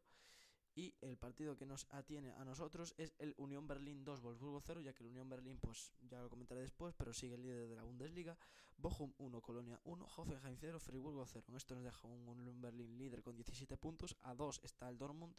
[0.74, 4.80] y el partido que nos atiene a nosotros es el Unión Berlín 2, Wolfsburgo 0,
[4.80, 7.76] ya que el Unión Berlín, pues ya lo comentaré después, pero sigue el líder de
[7.76, 8.36] la Bundesliga.
[8.76, 11.44] Bochum 1, Colonia 1, Hoffenheim 0, Friburgo 0.
[11.56, 14.16] Esto nos deja un Unión Berlín líder con 17 puntos.
[14.22, 15.34] A 2 está el Dortmund.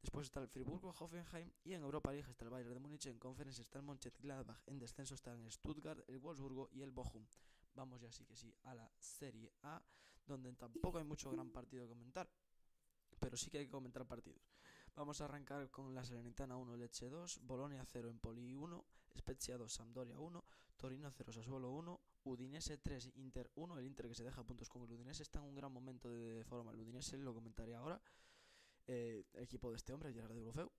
[0.00, 1.52] Después está el Friburgo, Hoffenheim.
[1.62, 3.06] Y en Europa League está el Bayern de Múnich.
[3.06, 4.58] En Conference está el Mönchengladbach.
[4.66, 7.24] En descenso están el Stuttgart, el Wolfsburgo y el Bochum.
[7.74, 9.80] Vamos ya sí que sí a la Serie A,
[10.26, 12.28] donde tampoco hay mucho gran partido que comentar.
[13.20, 14.42] Pero sí que hay que comentar partidos.
[14.94, 18.84] Vamos a arrancar con la Salernitana 1, Leche 2, Bolonia 0, Empoli 1,
[19.16, 20.44] Spezia 2, Sampdoria 1,
[20.76, 24.82] Torino 0, Sassuolo 1, Udinese 3, Inter 1, el Inter que se deja puntos con
[24.82, 28.02] el Udinese está en un gran momento de forma, el Udinese lo comentaré ahora,
[28.86, 30.70] eh, el equipo de este hombre, Gerard de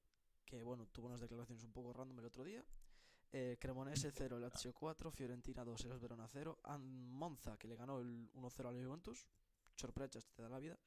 [0.45, 2.63] que bueno, tuvo unas declaraciones un poco random el otro día,
[3.32, 7.99] eh, Cremonese 0, Lazio 4, Fiorentina 2, Elas Verona 0, An Monza que le ganó
[7.99, 9.26] el 1-0 al Juventus,
[9.73, 10.78] sorpresas te da la vida,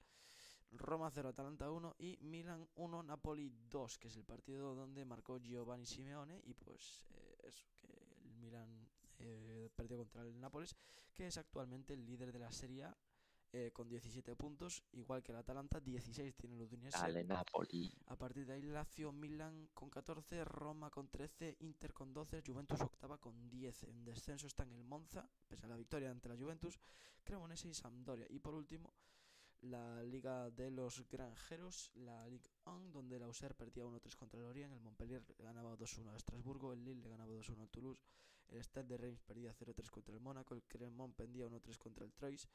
[0.73, 5.39] Roma 0, Atalanta 1 y Milan 1, Napoli 2, que es el partido donde marcó
[5.39, 7.87] Giovanni Simeone y pues eh, eso, que
[8.25, 10.77] el Milan eh, perdió contra el Nápoles,
[11.15, 12.97] que es actualmente el líder de la Serie A
[13.53, 16.99] eh, con 17 puntos, igual que el Atalanta, 16 tiene el Udinese.
[16.99, 17.91] Dale, Napoli.
[18.09, 22.81] A partir de ahí Lazio, Milan con 14, Roma con 13, Inter con 12, Juventus
[22.81, 23.85] octava con 10.
[23.85, 26.79] En descenso están el Monza, pese a la victoria ante la Juventus,
[27.25, 28.27] Cremonese y Sampdoria.
[28.29, 28.93] Y por último,
[29.63, 34.47] la Liga de los Granjeros, la Ligue 1, donde el Auxerre perdía 1-3 contra el
[34.47, 38.03] Orient, el Montpellier ganaba 2-1 al Estrasburgo, el Lille le ganaba 2-1 al Toulouse,
[38.49, 42.13] el Stade de Reims perdía 0-3 contra el Mónaco, el Clermont perdía 1-3 contra el
[42.13, 42.49] Troyes,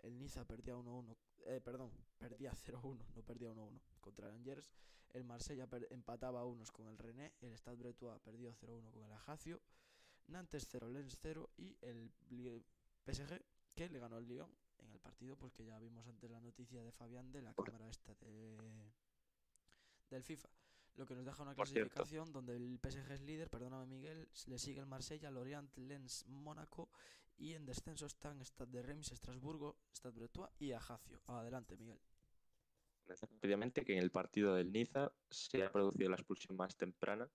[0.00, 1.16] el Niza perdía 1-1,
[1.46, 4.70] eh, perdón, perdía 0-1, no perdía 1-1 contra el Angers,
[5.10, 9.12] el Marsella empataba a unos con el René, el Stade Bretois perdió 0-1 con el
[9.12, 9.60] Ajacio,
[10.28, 12.10] Nantes 0, Lens 0 y el
[13.06, 13.40] PSG
[13.74, 14.50] que le ganó al Lyon
[14.86, 17.88] en el partido pues que ya vimos antes la noticia de Fabián de la cámara
[17.88, 18.56] esta de
[20.10, 20.48] del FIFA.
[20.94, 21.92] Lo que nos deja una Por cierto.
[21.92, 26.88] clasificación donde el PSG es líder, perdóname Miguel, le sigue el Marsella, Lorient, Lens, Mónaco
[27.36, 31.20] y en descenso están Stade de Reims, Estrasburgo, Stade Bretois y Ajacio.
[31.26, 32.00] Adelante, Miguel.
[33.06, 37.30] Rápidamente que en el partido del Niza se ha producido la expulsión más temprana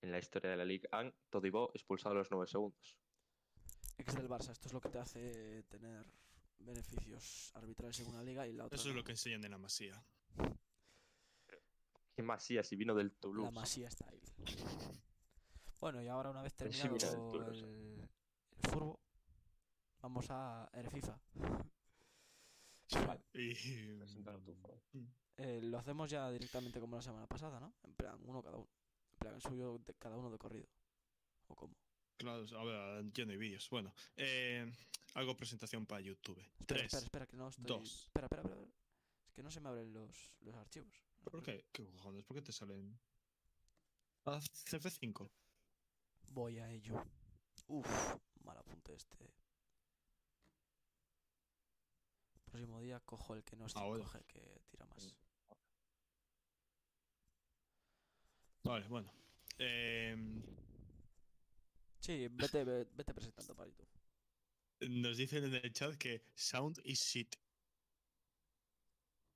[0.00, 1.12] en la historia de la Liga 1.
[1.30, 2.96] Todibo expulsado a los 9 segundos.
[3.98, 6.04] Ex del Barça, esto es lo que te hace tener
[6.58, 9.00] beneficios arbitrales en una liga y la otra Eso es no.
[9.00, 10.02] lo que enseñan en la masía.
[12.14, 13.52] ¿Qué sí, si vino del Toulouse?
[13.52, 14.22] La Masía style.
[15.80, 18.08] Bueno, y ahora una vez sí terminado el
[18.70, 19.00] furbo,
[20.00, 21.20] vamos a el FIFA.
[23.06, 23.24] Vale.
[23.34, 23.54] Y.
[25.36, 27.74] Eh, lo hacemos ya directamente como la semana pasada, ¿no?
[27.82, 28.70] En plan, uno cada uno.
[29.14, 30.68] En plan, el suyo de cada uno de corrido.
[31.48, 31.74] ¿O cómo?
[32.24, 33.68] Claro, a ver, ya no hay vídeos.
[33.68, 34.72] Bueno, eh,
[35.12, 36.38] hago presentación para YouTube.
[36.40, 36.84] Espera, Tres.
[36.84, 37.66] espera, espera, que no estoy...
[37.66, 38.04] dos.
[38.06, 38.62] Espera, espera, espera.
[39.26, 41.04] Es que no se me abren los, los archivos.
[41.22, 41.66] ¿Por qué?
[41.70, 42.24] ¿Qué cojones?
[42.24, 42.98] ¿Por qué te salen?
[44.24, 45.30] Ah, CF5.
[46.28, 47.04] Voy a ello.
[47.66, 49.18] Uf, mal apunte este.
[52.46, 54.02] Próximo día cojo el que no es Ahora.
[54.02, 55.14] 5G, que tira más.
[58.62, 59.12] Vale, bueno.
[59.58, 60.16] Eh,
[62.04, 63.88] Sí, vete, ve- vete presentando para YouTube.
[64.90, 67.34] nos dicen en el chat que sound is shit.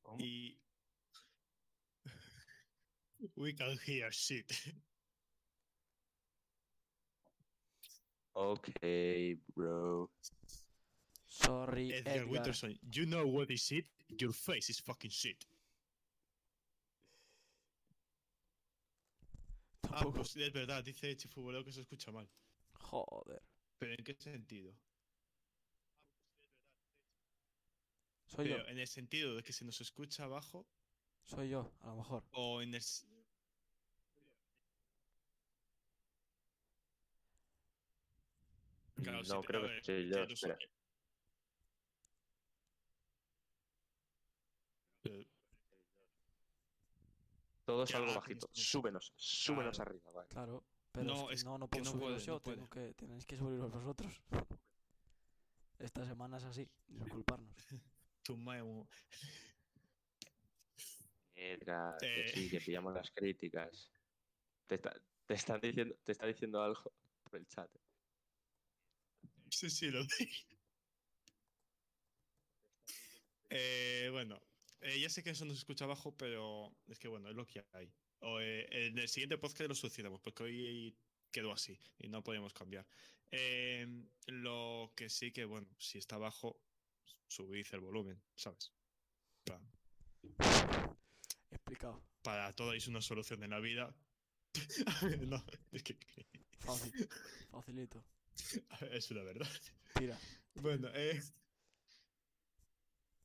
[0.02, 0.18] ¿Cómo?
[0.22, 0.60] Y.
[3.36, 4.52] We can hear shit.
[8.34, 8.70] Ok,
[9.54, 10.10] bro.
[11.26, 12.28] Sorry, Edgar Edgar.
[12.28, 13.86] Winterson, you know what is shit?
[14.08, 15.46] Your face is fucking shit.
[19.90, 22.28] Ah, pues es verdad, dice Chifubolo que se escucha mal.
[22.90, 23.42] Joder.
[23.78, 24.72] ¿Pero en qué sentido?
[28.26, 30.66] Soy yo, en el sentido de que se nos escucha abajo
[31.24, 32.24] soy yo, a lo mejor.
[32.32, 32.82] o en el...
[39.02, 40.22] Claro, no, creo que soy yo.
[40.22, 40.58] espera.
[45.02, 45.26] sé.
[47.64, 48.48] Todo es Ya, algo pero bajito.
[48.52, 49.90] súbenos, súbenos Claro.
[49.90, 50.28] arriba, vale.
[50.28, 50.64] Claro.
[50.92, 52.94] Pero No, es que es no, no que puedo no puede, yo, no tengo que,
[52.94, 54.20] tenéis que subirlos vosotros.
[55.78, 57.54] Esta semana es así, disculparnos.
[58.22, 58.88] tu mae un-
[61.34, 62.28] Edgar, que Eh.
[62.28, 63.90] sí, que pillamos las críticas.
[64.66, 67.70] Te, está- te están diciendo, te está diciendo algo por el chat.
[69.50, 70.00] Sí, sí, lo.
[73.50, 74.40] Eh, bueno,
[74.80, 77.46] eh, ya sé que eso no se escucha abajo, pero es que bueno, es lo
[77.46, 77.90] que hay.
[78.20, 80.96] O, eh, en el siguiente podcast lo solucionamos, porque hoy
[81.30, 82.86] quedó así y no podemos cambiar.
[83.30, 83.86] Eh,
[84.26, 86.60] lo que sí que, bueno, si está abajo,
[87.26, 88.72] subid el volumen, ¿sabes?
[91.50, 92.02] Explicado.
[92.22, 93.94] Para todo es una solución en la vida.
[95.28, 95.96] no, es que
[96.58, 97.08] Fácil.
[97.50, 98.04] Facilito.
[98.90, 99.48] es una verdad.
[99.94, 100.18] Tira.
[100.54, 101.20] Bueno, eh.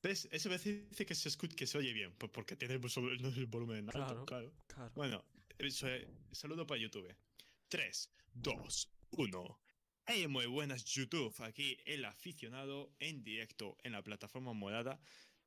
[0.04, 0.28] ¿Ves?
[0.32, 3.38] Ese vez dice que se, escucha, que se oye bien, pues porque tiene el vol-
[3.38, 4.26] el volumen alto, Claro.
[4.26, 4.54] claro.
[4.68, 4.92] Claro.
[4.96, 5.26] Bueno,
[5.58, 7.08] eso es- saludo para YouTube.
[7.70, 9.60] 3, 2, 1.
[10.06, 15.00] Hey, muy buenas YouTube, aquí el aficionado en directo en la plataforma morada.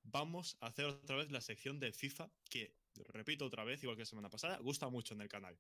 [0.03, 2.75] Vamos a hacer otra vez la sección del FIFA, que
[3.13, 5.59] repito otra vez, igual que la semana pasada, gusta mucho en el canal.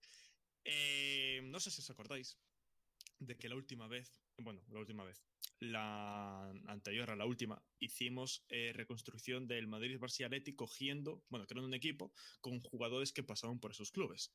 [0.64, 2.38] Eh, no sé si os acordáis
[3.18, 5.22] de que la última vez, bueno, la última vez,
[5.61, 11.66] la anterior a la última, hicimos eh, reconstrucción del Madrid Barça Atleti cogiendo, bueno, creando
[11.69, 14.33] un equipo con jugadores que pasaron por esos clubes.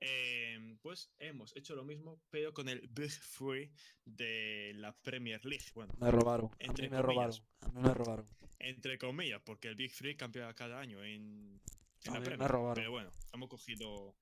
[0.00, 3.72] Eh, pues hemos hecho lo mismo, pero con el Big Free
[4.04, 5.64] de la Premier League.
[5.74, 6.46] Bueno, Me robaron.
[6.46, 7.32] A mí Entre me robaron.
[7.32, 7.42] comillas.
[7.60, 8.26] A mí me robaron.
[8.58, 11.60] entre comillas, porque el Big Free cambia cada año en,
[12.04, 12.50] en A la mí me Premier.
[12.50, 12.74] robaron.
[12.74, 14.16] Pero bueno, hemos cogido.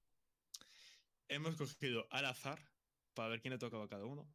[1.29, 2.61] Hemos cogido al azar
[3.15, 4.29] para ver quién le tocaba a cada uno.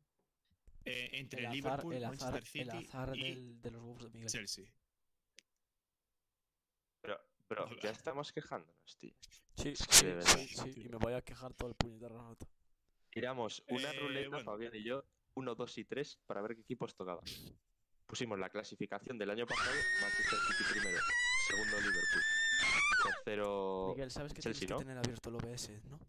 [0.89, 3.81] Eh, entre El azar, Liverpool, el azar, Manchester City el azar y del- de los
[3.83, 4.29] Wolves de Miguel.
[4.29, 4.65] Chelsea.
[7.01, 7.19] Pero,
[7.49, 7.79] bro, Hola.
[7.81, 9.13] ya estamos quejándonos, tío.
[9.55, 12.47] Sí, Es que sí, sí, sí, Y me voy a quejar todo el puñetero rato.
[13.09, 14.43] Tiramos una Eh, ruleta, bueno.
[14.45, 15.03] Fabián y yo,
[15.35, 17.23] 1, 2 y 3, para ver qué equipos tocaban.
[18.05, 20.97] Pusimos la clasificación del año pasado, Manchester City primero,
[21.49, 22.21] segundo Liverpool,
[23.03, 24.79] tercero Miguel, ¿sabes que Chelsea, tienes que ¿no?
[24.79, 25.99] tener abierto el OBS, no?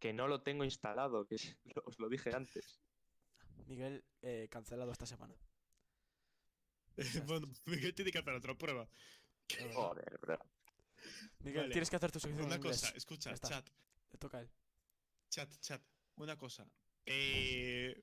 [0.00, 2.80] Que no lo tengo instalado, que es- lo- os lo dije antes.
[3.66, 5.34] Miguel, eh, cancelado esta semana.
[7.26, 8.88] bueno, Miguel tiene que hacer otra prueba.
[9.72, 10.38] Joder, bro.
[11.40, 11.72] Miguel, Vale.
[11.72, 12.80] tienes que hacer tu sección en Una inglés.
[12.82, 13.68] cosa, escucha, chat,
[14.12, 14.50] Le toca a él.
[15.28, 15.82] chat, chat.
[16.16, 16.66] Una cosa.
[17.06, 18.02] Eh,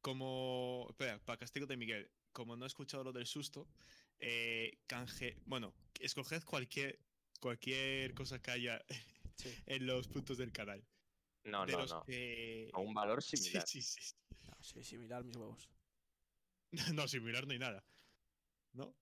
[0.00, 0.86] como.
[0.90, 2.10] Espera, para castigo de Miguel.
[2.32, 3.68] Como no he escuchado lo del susto,
[4.18, 5.36] eh, canje.
[5.46, 6.98] Bueno, escoged cualquier,
[7.40, 8.82] cualquier cosa que haya
[9.36, 9.54] Sí.
[9.66, 10.84] en los puntos del canal.
[11.44, 12.02] No, de no, los no.
[12.04, 13.66] que- A un valor Sí, similar.
[13.66, 14.14] sí, sí.
[14.48, 15.68] No, sí, similar mis huevos.
[16.94, 17.84] No, sin mirar ni nada.
[18.72, 18.94] ¿No?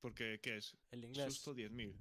[0.00, 0.76] Porque, ¿qué es?
[0.92, 1.34] El inglés.
[1.34, 1.96] Susto 10.000.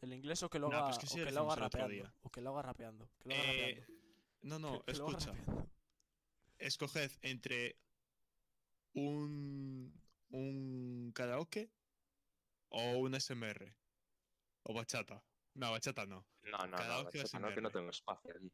[0.00, 1.92] El inglés o que lo haga, pues que sí o que lo haga rapeando.
[1.94, 2.14] día.
[2.22, 3.08] O que lo haga rapeando.
[3.20, 4.02] Que lo haga Eh, rapeando.
[4.42, 5.32] no, no, que, que escucha.
[5.32, 5.70] rapeando.
[6.58, 7.76] Escoged entre
[8.94, 9.92] un,
[10.30, 11.70] un karaoke
[12.70, 13.74] o un SMR.
[14.64, 15.22] O bachata.
[15.54, 16.26] No, bachata no.
[16.42, 18.52] No, no, no, Karaoke o bachata, no, que no tengo espacio aquí.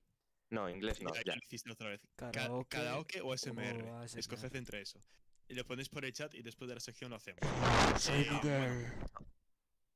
[0.50, 1.24] No, inglés no, ya, ya.
[1.32, 2.00] ya lo hiciste otra vez.
[2.16, 3.82] Ka- Karaoke karaoke o SMR.
[3.90, 4.18] o ASMR.
[4.20, 5.00] Escoged entre eso.
[5.48, 7.40] Y lo ponéis por el chat y después de la sección lo hacemos.
[7.40, 8.92] Bueno, Miguel.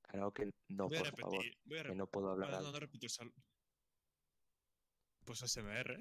[0.03, 1.33] Karaoke, no, voy a por favor.
[1.35, 1.59] repetir.
[1.65, 1.97] Voy a Que repetir.
[1.99, 2.51] no puedo hablar.
[2.51, 3.09] no, no, no repito.
[3.09, 3.33] sal-
[5.25, 5.99] Pues SMR.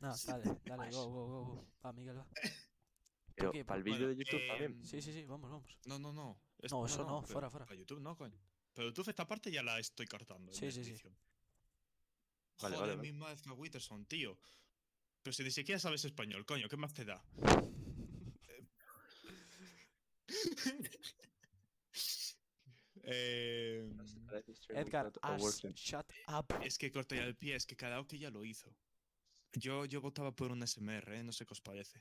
[0.00, 1.66] No, dale, dale, go, go, go, go.
[1.84, 2.26] Va, Miguel, va.
[3.34, 3.64] Pero qué?
[3.64, 4.84] para el Bueno, vídeo de YouTube eh, también.
[4.84, 5.78] Sí, sí, sí, vamos, vamos.
[5.86, 6.40] No, no, no.
[6.58, 7.66] Es- No, eso no, pero fuera, fuera.
[7.66, 8.38] Para YouTube no, coño.
[8.74, 10.52] Pero YouTube esta parte ya la estoy cortando.
[10.52, 11.08] en Sí, sí, sí.
[12.60, 13.12] Vale, Joder, vale, vale.
[13.12, 14.38] mi madre Witterson, tío.
[15.22, 17.22] Pero si ni siquiera sabes español, coño, ¿qué más te da?
[23.04, 23.84] Eh,
[24.68, 25.12] Edgar,
[25.74, 26.46] shut up.
[26.62, 28.72] es que corta ya el pie, es que karaoke ya lo hizo.
[29.54, 31.24] Yo, yo votaba por un SMR, ¿eh?
[31.24, 32.00] no sé qué os parece.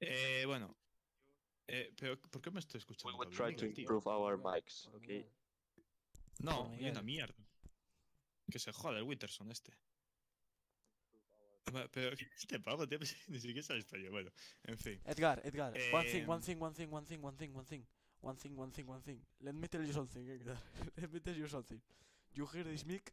[0.00, 0.74] Eh, bueno.
[1.68, 3.18] Eh, pero ¿por qué me estoy We escuchando?
[3.18, 5.00] will tan try to improve our mics, por ¿ok?
[5.02, 5.30] Miguel.
[6.40, 6.92] No, por y Miguel.
[6.92, 7.44] una mierda.
[8.50, 9.72] Que se joda el Witterson este.
[11.92, 14.10] Pero, este pavo, tío, ni siquiera sabe español.
[14.10, 14.30] Bueno,
[14.64, 14.98] en fin.
[15.04, 16.42] Edgar, Edgar, one thing, one Em.
[16.42, 17.86] thing, one thing, one thing, one thing, one thing.
[18.20, 19.20] One thing, one thing, one thing.
[19.40, 20.58] Let me tell you something, Edgar.
[20.96, 21.80] Let me tell you something.
[22.34, 23.12] You hear this mic,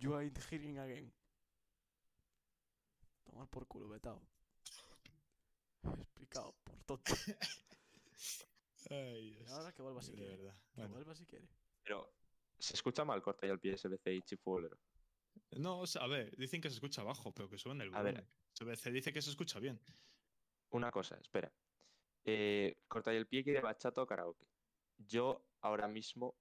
[0.00, 1.12] you ain't hearing again.
[3.24, 4.20] Tomar por culo, vetao.
[5.84, 7.14] Explicado, por tonto.
[8.90, 9.50] Ay, Dios.
[9.52, 10.36] ahora que vuelva si De quiere.
[10.36, 10.56] verdad.
[10.72, 10.94] Que Bueno.
[10.94, 11.48] vuelva si quiere.
[11.82, 12.12] Pero
[12.58, 14.76] se escucha mal corta y al pie SBC y Chip Fuller.
[15.52, 18.02] No, o sea, a ver, dicen que se escucha bajo, pero que suena el A
[18.02, 18.14] ver.
[18.14, 18.30] volumen.
[18.54, 19.80] SBC dice que se escucha bien.
[20.70, 21.52] Una cosa, espera.
[22.24, 24.46] Eh, corta y el pie quiere bachata o karaoke.
[24.98, 26.36] Yo ahora mismo,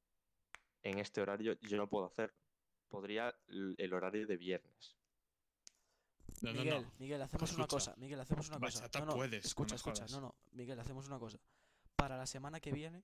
[0.84, 2.36] en este horario, yo no puedo hacerlo.
[2.88, 4.98] Podría el horario de viernes.
[6.42, 6.94] No, Miguel, no.
[6.98, 7.94] Miguel, hacemos una cosa.
[7.98, 8.80] Miguel, hacemos una cosa.
[8.82, 10.06] bachata No, no, puedes, escucha, escucha.
[10.08, 11.40] No, no, Miguel, hacemos una cosa.
[12.02, 13.04] Para la semana que viene,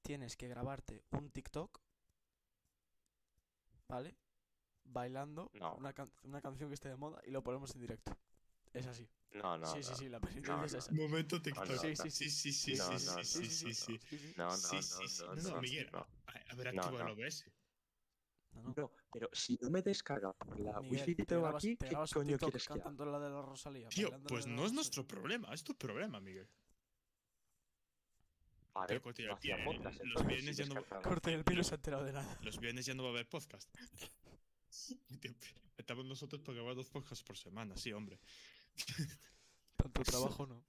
[0.00, 1.78] tienes que grabarte un TikTok,
[3.86, 4.16] ¿vale?
[4.82, 5.74] Bailando No.
[5.74, 8.16] una, can- una canción que esté de moda y lo ponemos en directo.
[8.72, 9.06] Es así.
[9.32, 9.66] No, no.
[9.66, 9.96] sí, sí, no.
[9.98, 10.78] sí, la penitencia No, es no.
[10.78, 10.92] esa.
[10.92, 11.66] Momento TikTok.
[11.68, 11.96] no, Sí, no.
[11.96, 14.00] sí, sí, sí, sí, No, sí, no, sí, no, sí, sí, no, sí.
[14.38, 15.22] No, no, Sí, no, sí, sí.
[15.22, 15.90] no, No, Miguel.
[15.92, 16.06] no.
[16.48, 17.12] A ver, No, activa no.
[17.12, 17.44] el OBS.
[18.54, 18.74] No, no.
[18.74, 21.94] No, pero si no me descarga por la Miguel, wifi que te tengo aquí, ¿qué
[22.10, 23.04] coño TikTok quieres que haga?
[23.04, 23.88] la de la Rosalía.
[23.90, 26.48] Tío, pues no es nuestro problema, es tu problema, Miguel.
[28.74, 30.84] A Pero ver, no hacía podcast, los viernes ya no-.
[31.02, 32.38] Corte el pelo se ha enterado de nada.
[32.42, 33.72] Los viernes ya no va a haber podcast.
[35.76, 38.18] Estamos nosotros para grabar dos podcasts por semana, sí, hombre.
[39.76, 40.64] Tanto trabajo no.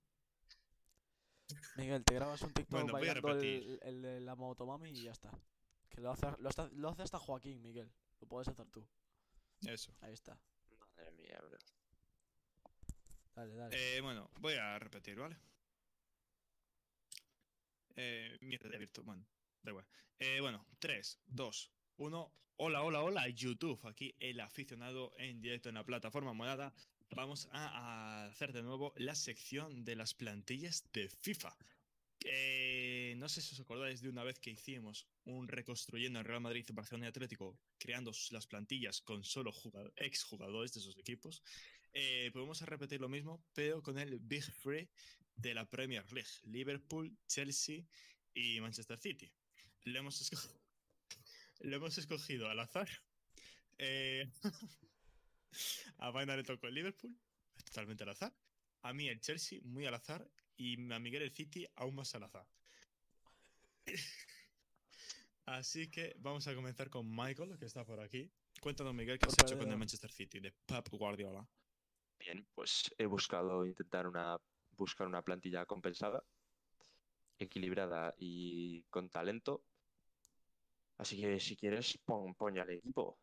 [1.78, 3.80] Miguel, te grabas un TikTok Bueno, voy a bailando el, repetir.
[3.84, 5.32] el de la motomami y ya está.
[5.90, 7.92] Que lo hace, lo, está- lo hace hasta Joaquín, Miguel.
[8.20, 8.86] Lo puedes hacer tú.
[9.62, 9.96] Eso.
[10.02, 10.40] Ahí está.
[10.98, 11.58] Madre mía, bro.
[13.36, 13.98] Dale, dale.
[13.98, 15.38] Eh, bueno, voy a repetir, ¿vale?
[17.96, 19.26] Eh, mierda de virtud, bueno,
[19.62, 19.88] da igual.
[20.20, 22.34] Eh, bueno, 3, 2, 1.
[22.58, 23.80] Hola, hola, hola, YouTube.
[23.86, 26.74] Aquí el aficionado en directo en la plataforma Monada.
[27.12, 31.56] Vamos a, hacer de nuevo la sección de las plantillas de FIFA.
[32.26, 36.42] Eh, no sé si os acordáis de una vez que hicimos un reconstruyendo en Real
[36.42, 41.44] Madrid, Barcelona y Atlético, creando las plantillas con solo jugado- exjugadores de esos equipos.
[41.94, 44.90] Eh, vamos a repetir lo mismo, pero con el Big Three
[45.36, 47.84] de la Premier League: Liverpool, Chelsea
[48.34, 49.32] y Manchester City.
[49.84, 50.60] Lo hemos, esco-
[51.60, 52.90] lo hemos escogido al azar.
[53.78, 54.30] Eh,
[55.98, 57.16] a Vaina le tocó el Liverpool,
[57.66, 58.34] totalmente al azar.
[58.82, 60.30] A mí el Chelsea, muy al azar.
[60.58, 62.48] Y a Miguel el City, aún más al azar.
[65.46, 68.32] Así que vamos a comenzar con Michael, que está por aquí.
[68.62, 69.78] Cuéntanos, Miguel, qué has hecho con el.
[69.78, 71.48] Manchester City de Pep Guardiola.
[72.18, 74.40] Bien, pues he buscado intentar una,
[74.78, 76.24] buscar una plantilla compensada,
[77.38, 79.64] equilibrada y con talento.
[80.98, 83.18] Así que si quieres, pon, pon ya el equipo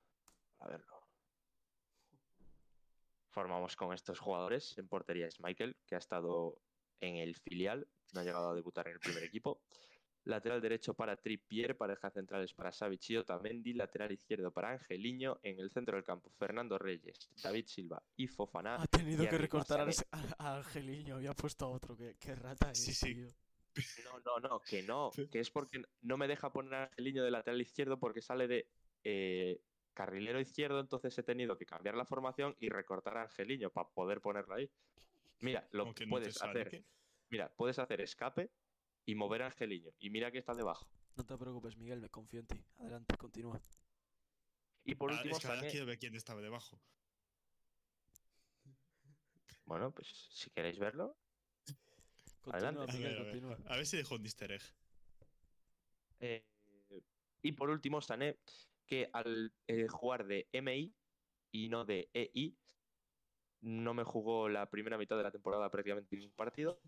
[0.58, 1.00] a verlo.
[3.30, 4.76] Formamos con estos jugadores.
[4.76, 6.58] En portería es Michael, que ha estado
[7.00, 9.60] en el filial no ha llegado a debutar en el primer equipo.
[10.24, 15.58] Lateral derecho para Trippier, parejas centrales para Savic y Otamendi, lateral izquierdo para Angeliño, en
[15.58, 18.76] el centro del campo Fernando Reyes, David Silva y Fofana.
[18.80, 19.92] Ha tenido que recortar a,
[20.38, 23.14] a- Angeliño, había puesto a otro, que, que rata es, Sí, sí.
[23.14, 23.28] tío.
[24.04, 27.30] No, no, no, que no, que es porque no me deja poner a Angeliño de
[27.32, 28.68] lateral izquierdo porque sale de
[29.02, 29.60] eh,
[29.92, 34.20] carrilero izquierdo, entonces he tenido que cambiar la formación y recortar a Angeliño para poder
[34.20, 34.70] ponerlo ahí.
[35.40, 36.84] Mira, lo que puedes hacer,
[37.28, 38.50] mira, puedes hacer escape
[39.04, 39.92] y mover a Angeliño.
[39.98, 40.88] Y mira que está debajo.
[41.16, 42.64] No te preocupes, Miguel, me confío en ti.
[42.78, 43.60] Adelante, continúa.
[44.84, 46.80] Y por Ah, último, es que ahora Sané- quiero ver quién estaba debajo.
[49.64, 51.16] bueno, pues si queréis verlo,
[52.42, 52.92] Continúa, Adelante.
[52.92, 53.72] A Miguel, ver, a ver, continúa.
[53.72, 54.62] a ver si dejó un easter egg.
[56.18, 56.44] Eh,
[57.42, 58.40] y por último, Sané,
[58.84, 60.92] que al eh, jugar de MI
[61.52, 62.58] y no de EI,
[63.60, 66.80] no me jugó la primera mitad de la temporada prácticamente ningún partido.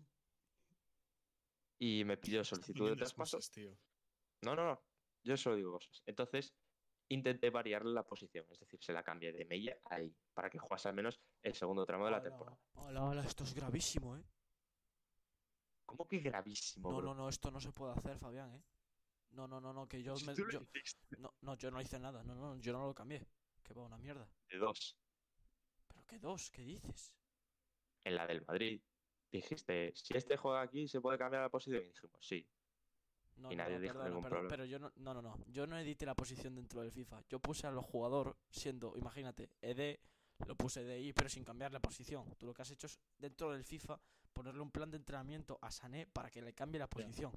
[1.79, 3.37] Y me pidió solicitud de traspaso.
[3.53, 3.77] tío.
[4.41, 4.83] No, no, no.
[5.23, 6.01] Yo solo digo cosas.
[6.05, 6.55] Entonces,
[7.09, 8.45] intenté variarle la posición.
[8.49, 11.53] Es decir, se la cambié de MI a EI para que jugase al menos el
[11.53, 12.59] segundo tramo de la Hola, temporada.
[12.75, 14.23] Hola, hola, esto es gravísimo, ¿eh?
[15.85, 17.07] ¿Cómo que gravísimo, No, bro?
[17.07, 18.63] no, no, esto no se puede hacer, Fabián, ¿eh?
[19.31, 20.35] No, no, no, no, que yo me...
[20.35, 20.59] yo-
[21.17, 23.27] No, no, yo no hice nada, no, no, yo no lo cambié.
[23.63, 24.27] Que va, una mierda.
[24.49, 24.97] de dos.
[25.87, 26.49] ¿Pero qué dos?
[26.51, 27.11] ¿Qué dices?
[28.03, 28.83] en la del Madrid,
[29.31, 31.83] dijiste, si este juega aquí, ¿se puede cambiar la posición?
[31.83, 32.47] Y dijimos, sí.
[33.37, 34.49] No, Y nadie no, dijo perdona, ningún perdona, problema.
[34.49, 37.21] pero yo no, no, no, no, yo no edité la posición dentro del FIFA.
[37.27, 39.99] Yo puse a los jugador siendo, imagínate, ED,
[40.47, 42.33] lo puse de ahí, pero sin cambiar la posición.
[42.37, 43.99] Tú lo que has hecho es, dentro del FIFA,
[44.31, 47.31] ponerle un plan de entrenamiento a Sané para que le cambie la posición.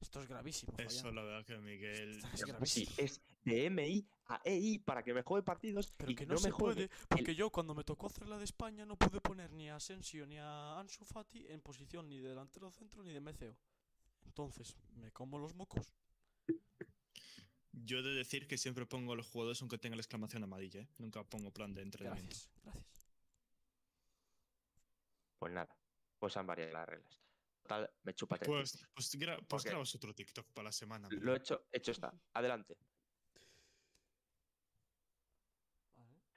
[0.00, 1.14] Esto es gravísimo, Eso, Fabián.
[1.16, 2.10] la verdad que Miguel.
[2.10, 2.94] Esto es Sí, gravísimo.
[2.98, 6.40] es de MI a EI para que me juegue partidos Pero y que no, no
[6.40, 6.88] se me juegue.
[6.88, 9.76] puede, porque yo cuando me tocó hacer la de España no pude poner ni a
[9.76, 13.56] Asensio ni a Ansu Fati en posición ni de delantero centro ni de MCO.
[14.24, 15.92] Entonces, me como los mocos.
[17.72, 20.80] Yo he de decir que siempre pongo a los jugadores aunque tenga la exclamación amarilla,
[20.80, 20.88] ¿eh?
[20.98, 22.34] Nunca pongo plan de entrenamiento.
[22.34, 23.08] Gracias, gracias.
[25.38, 25.76] Pues nada,
[26.18, 27.20] pues han variado las reglas.
[27.62, 31.08] Total, me chupa Pues, pues, gra- pues grabas otro TikTok para la semana.
[31.10, 31.36] Lo Miguel.
[31.36, 32.12] hecho, hecho está.
[32.32, 32.76] Adelante.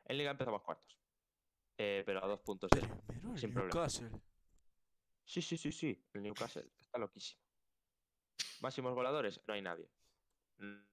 [0.08, 0.98] En Liga empezamos cuartos.
[1.78, 2.80] Eh, pero a dos puntos de...
[3.06, 3.74] Primero el sin problema.
[3.74, 4.10] Newcastle.
[5.26, 6.02] Sí, sí, sí, sí.
[6.14, 7.42] El Newcastle está loquísimo.
[8.62, 9.90] Máximos voladores, no hay nadie.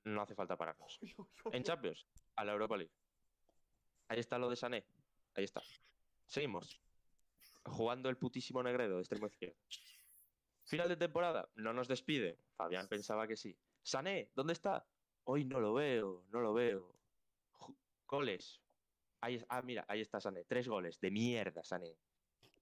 [0.05, 0.99] No hace falta pararnos.
[1.53, 2.07] En Champions,
[2.37, 2.93] a la Europa League.
[4.09, 4.85] Ahí está lo de Sané.
[5.35, 5.63] Ahí está.
[6.27, 6.81] Seguimos.
[7.65, 9.57] Jugando el putísimo Negredo de extremo izquierdo.
[10.65, 12.39] Final de temporada, no nos despide.
[12.57, 13.57] Fabián pensaba que sí.
[13.83, 14.87] Sané, ¿dónde está?
[15.25, 16.99] Hoy no lo veo, no lo veo.
[18.07, 18.64] Goles.
[19.25, 20.45] Ahí, ah, mira, ahí está Sané.
[20.45, 21.01] Tres goles.
[21.01, 21.97] De mierda, Sané.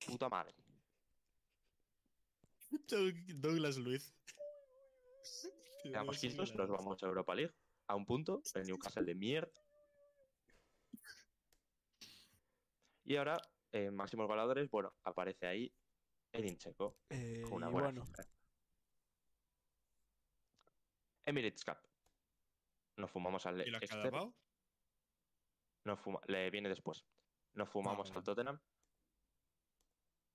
[0.07, 0.55] Puta madre.
[2.89, 4.15] Doug- Douglas Luiz.
[5.83, 7.53] Tío, Quedamos quintos, nos vamos a Europa League.
[7.89, 9.51] A un punto, el Newcastle de mierda.
[13.05, 13.41] Y ahora,
[13.73, 15.75] eh, máximos goleadores, bueno, aparece ahí
[16.31, 18.05] Edin Checo, Eh, con una buena bueno.
[21.25, 21.79] Emirates Cup.
[22.99, 24.33] Nos fumamos al ¿Y la Exeter, Carabao?
[25.85, 27.05] Nos fuma- le viene después.
[27.55, 28.59] Nos fumamos al Tottenham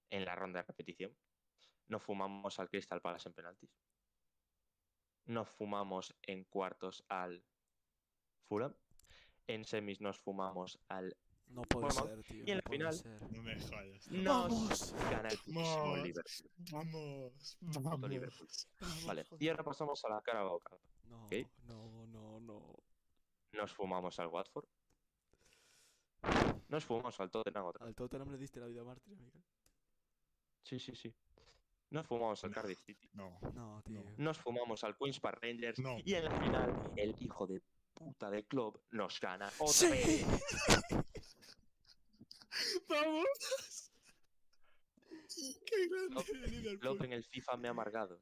[0.09, 1.15] en la ronda de repetición.
[1.87, 3.71] Nos fumamos al Crystal Palace en penaltis.
[5.25, 7.43] Nos fumamos en cuartos al
[8.47, 8.75] Fulham.
[9.47, 11.15] En semis nos fumamos al
[11.47, 12.43] no puede Bueno, ser, tío.
[12.45, 13.21] y en no la final- ser.
[13.31, 14.07] No me jodas.
[14.11, 14.93] Nos ¡Vamos!
[15.09, 15.99] gana el Vamos.
[16.03, 16.51] Liverpool.
[16.71, 18.09] Vamos, vamos.
[18.09, 18.47] Liverpool.
[18.81, 19.43] Vamos, Vale, joder.
[19.43, 20.79] y ahora pasamos a la Carabao Cup.
[21.05, 21.29] No,
[21.63, 22.75] no, no, no.
[23.53, 24.67] Nos fumamos al Watford.
[26.69, 27.89] Nos fumamos al Tottenham otra vez.
[27.89, 29.43] Al Tottenham le diste la vida mártir, Miguel.
[30.63, 31.13] Sí, sí, sí.
[31.89, 33.09] Nos fumamos al Cardiff City.
[33.13, 33.39] No.
[33.53, 34.03] No, tío.
[34.17, 35.79] Nos fumamos al Queen's Park Rangers.
[35.79, 35.97] No.
[36.03, 37.61] Y en la final, el hijo de
[37.93, 39.87] puta del club nos gana otra ¡Sí!
[39.89, 40.25] vez.
[42.89, 43.91] ¡Vamos!
[45.65, 46.15] ¡Qué grande!
[46.15, 46.79] Klopp-.
[46.79, 48.19] Klopp en el FIFA me ha amargado.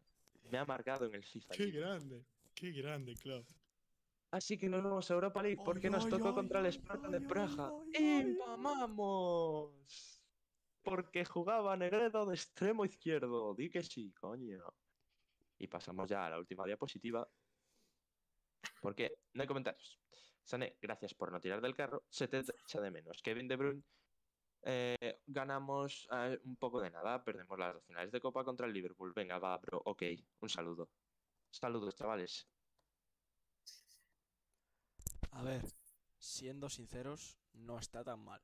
[0.52, 1.56] Me ha amargado en el FIFA.
[1.56, 1.82] ¡Qué tío.
[1.82, 2.24] grande!
[2.54, 3.43] ¡Qué grande, Club!
[4.36, 7.13] Así que nos vamos a Europa League porque nos tocó contra el ay, Sparta ay,
[7.13, 7.71] de Praga.
[7.93, 10.21] ¡Y vamos!
[10.83, 13.55] Porque jugaba Negredo de extremo izquierdo.
[13.55, 14.73] Di que sí, coño.
[15.57, 17.25] Y pasamos ya a la última diapositiva.
[18.81, 20.01] Porque no hay comentarios.
[20.43, 22.03] Sané, gracias por no tirar del carro.
[22.09, 23.21] Se te echa de menos.
[23.21, 23.83] Kevin De Bruyne,
[24.63, 27.23] eh, ganamos eh, un poco de nada.
[27.23, 29.13] Perdemos las finales de Copa contra el Liverpool.
[29.15, 29.81] Venga, va, bro.
[29.86, 30.03] Ok,
[30.41, 30.89] un saludo.
[31.49, 32.49] Saludos, chavales.
[35.36, 35.65] A ver,
[36.17, 38.41] siendo sinceros, no está tan mal.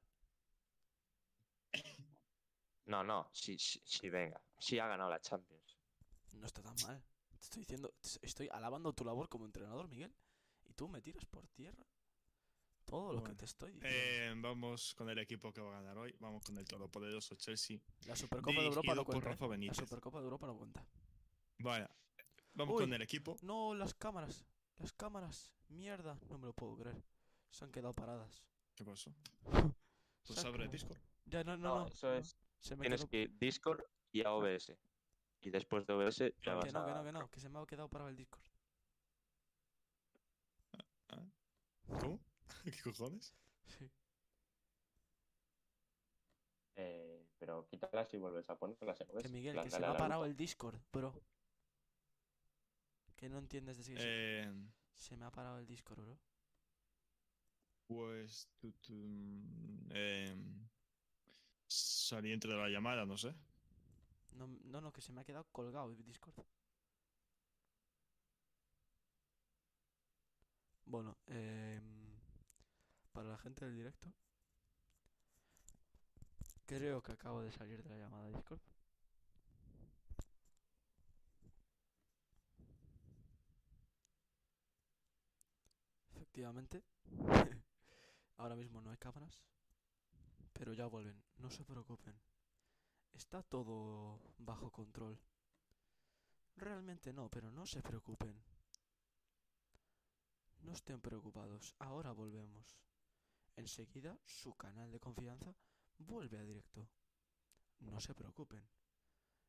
[2.85, 4.41] No, no, sí, sí, sí, venga.
[4.59, 5.77] Sí ha ganado la Champions.
[6.33, 7.01] No está tan mal.
[7.39, 10.13] Te estoy diciendo, te estoy alabando tu labor como entrenador, Miguel.
[10.65, 11.85] Y tú me tiras por tierra.
[12.83, 13.97] Todo lo que te estoy diciendo.
[13.97, 16.13] Eh, vamos con el equipo que va a ganar hoy.
[16.19, 17.79] Vamos con el todopoderoso Chelsea.
[18.05, 19.31] la Supercopa de Europa no cuenta.
[19.31, 19.57] ¿eh?
[19.67, 19.73] La.
[19.73, 20.85] Supercopa de Europa no cuenta.
[21.59, 21.89] Vaya.
[22.53, 22.83] Vamos Uy.
[22.83, 23.37] con el equipo.
[23.43, 24.43] No, las cámaras.
[24.81, 25.53] Las cámaras.
[25.69, 26.19] Mierda.
[26.29, 27.03] No me lo puedo creer.
[27.49, 28.43] Se han quedado paradas.
[28.75, 29.13] ¿Qué pasó?
[30.23, 30.99] Se Pues abre Discord.
[31.25, 31.87] Ya, no, no, No, no.
[31.87, 32.13] eso no.
[32.15, 32.37] es.
[32.59, 34.77] Se me Tienes quedó- que ir Discord y a OBS.
[35.41, 36.85] Y después de OBS ya Que vas no, a...
[36.85, 37.29] que no, que no.
[37.29, 38.43] Que se me ha quedado parado el Discord.
[41.99, 42.19] ¿Cómo?
[42.63, 43.33] ¿Qué cojones?
[43.65, 43.91] Sí.
[46.75, 49.23] Eh, pero quítalas y vuelves a ponerlas en OBS.
[49.23, 51.13] Que Miguel, que se me ha parado el Discord, bro.
[53.21, 53.93] Que no entiendes de.
[53.99, 54.51] Eh,
[54.95, 56.19] Se me ha parado el Discord, bro.
[57.85, 58.49] pues.
[58.57, 58.95] tu, tu,
[59.91, 60.67] em,
[61.67, 63.35] saliente de la llamada, no sé.
[64.33, 66.33] No, no, no, que se me ha quedado colgado el Discord.
[70.85, 71.83] Bueno, em,
[73.11, 74.11] para la gente del directo,
[76.65, 78.59] creo que acabo de salir de la llamada Discord.
[86.31, 86.81] Efectivamente,
[88.37, 89.43] ahora mismo no hay cámaras,
[90.53, 92.17] pero ya vuelven, no se preocupen.
[93.11, 95.19] Está todo bajo control.
[96.55, 98.41] Realmente no, pero no se preocupen.
[100.61, 102.79] No estén preocupados, ahora volvemos.
[103.57, 105.53] Enseguida su canal de confianza
[105.97, 106.87] vuelve a directo.
[107.79, 108.65] No se preocupen.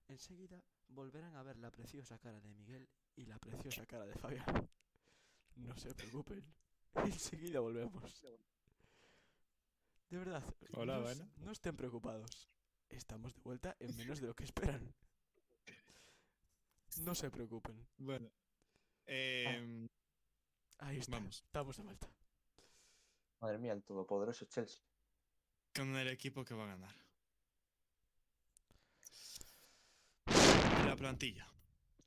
[0.09, 4.45] Enseguida volverán a ver la preciosa cara de Miguel y la preciosa cara de Fabián.
[5.55, 6.43] No se preocupen.
[7.05, 8.23] Enseguida volvemos.
[10.11, 10.43] De verdad.
[10.75, 11.29] Hola, no, buena.
[11.39, 12.49] no estén preocupados.
[12.89, 14.93] Estamos de vuelta en menos de lo que esperan.
[17.01, 17.89] No se preocupen.
[17.97, 18.31] Bueno.
[19.07, 19.89] em,
[20.77, 21.17] Ahí está.
[21.17, 21.43] Vamos.
[21.47, 22.07] Estamos de vuelta.
[23.41, 24.83] Madre mía, el todopoderoso Chelsea.
[25.75, 26.95] con el equipo que va a ganar.
[30.87, 31.47] La plantilla.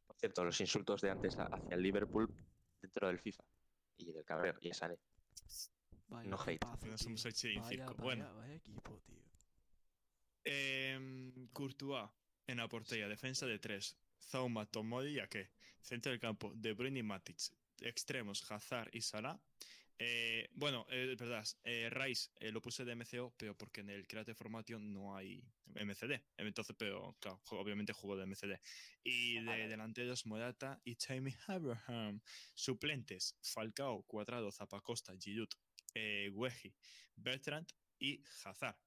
[0.05, 2.31] Por cierto, los insultos de antes hacia el Liverpool
[2.79, 3.43] dentro del FIFA.
[3.97, 4.89] Y del cabreo, y esa
[6.07, 6.51] Vaya No hate.
[6.53, 7.29] equipazo, No somos tío.
[7.29, 7.93] el Chile Vaya, Circo.
[7.93, 8.35] vaya, Bueno.
[8.35, 9.15] vaya equipo, tío.
[10.43, 12.09] Em, Courtois
[12.47, 13.97] en la portería, defensa de tres.
[14.19, 15.49] Zauma, Tomori y Ake.
[15.81, 17.37] Centro del campo, De Bruyne y Matic.
[17.81, 19.39] Extremos, Hazard y Salah.
[19.97, 24.07] Eh, bueno, eh, es verdad, eh, Rice lo puse de MCO, pero porque en el
[24.07, 25.41] Creative Formation no hay
[25.75, 26.21] MCD.
[26.37, 28.59] Entonces, pero claro, obviamente jugó de MCD.
[29.03, 32.21] Y de delanteros, Morata y Tammy Abraham.
[32.53, 35.49] Suplentes, Falcao, Cuadrado, Zapacosta, Giroud,
[36.33, 36.75] Wehi,
[37.15, 37.67] Bertrand
[37.99, 38.77] y Hazard.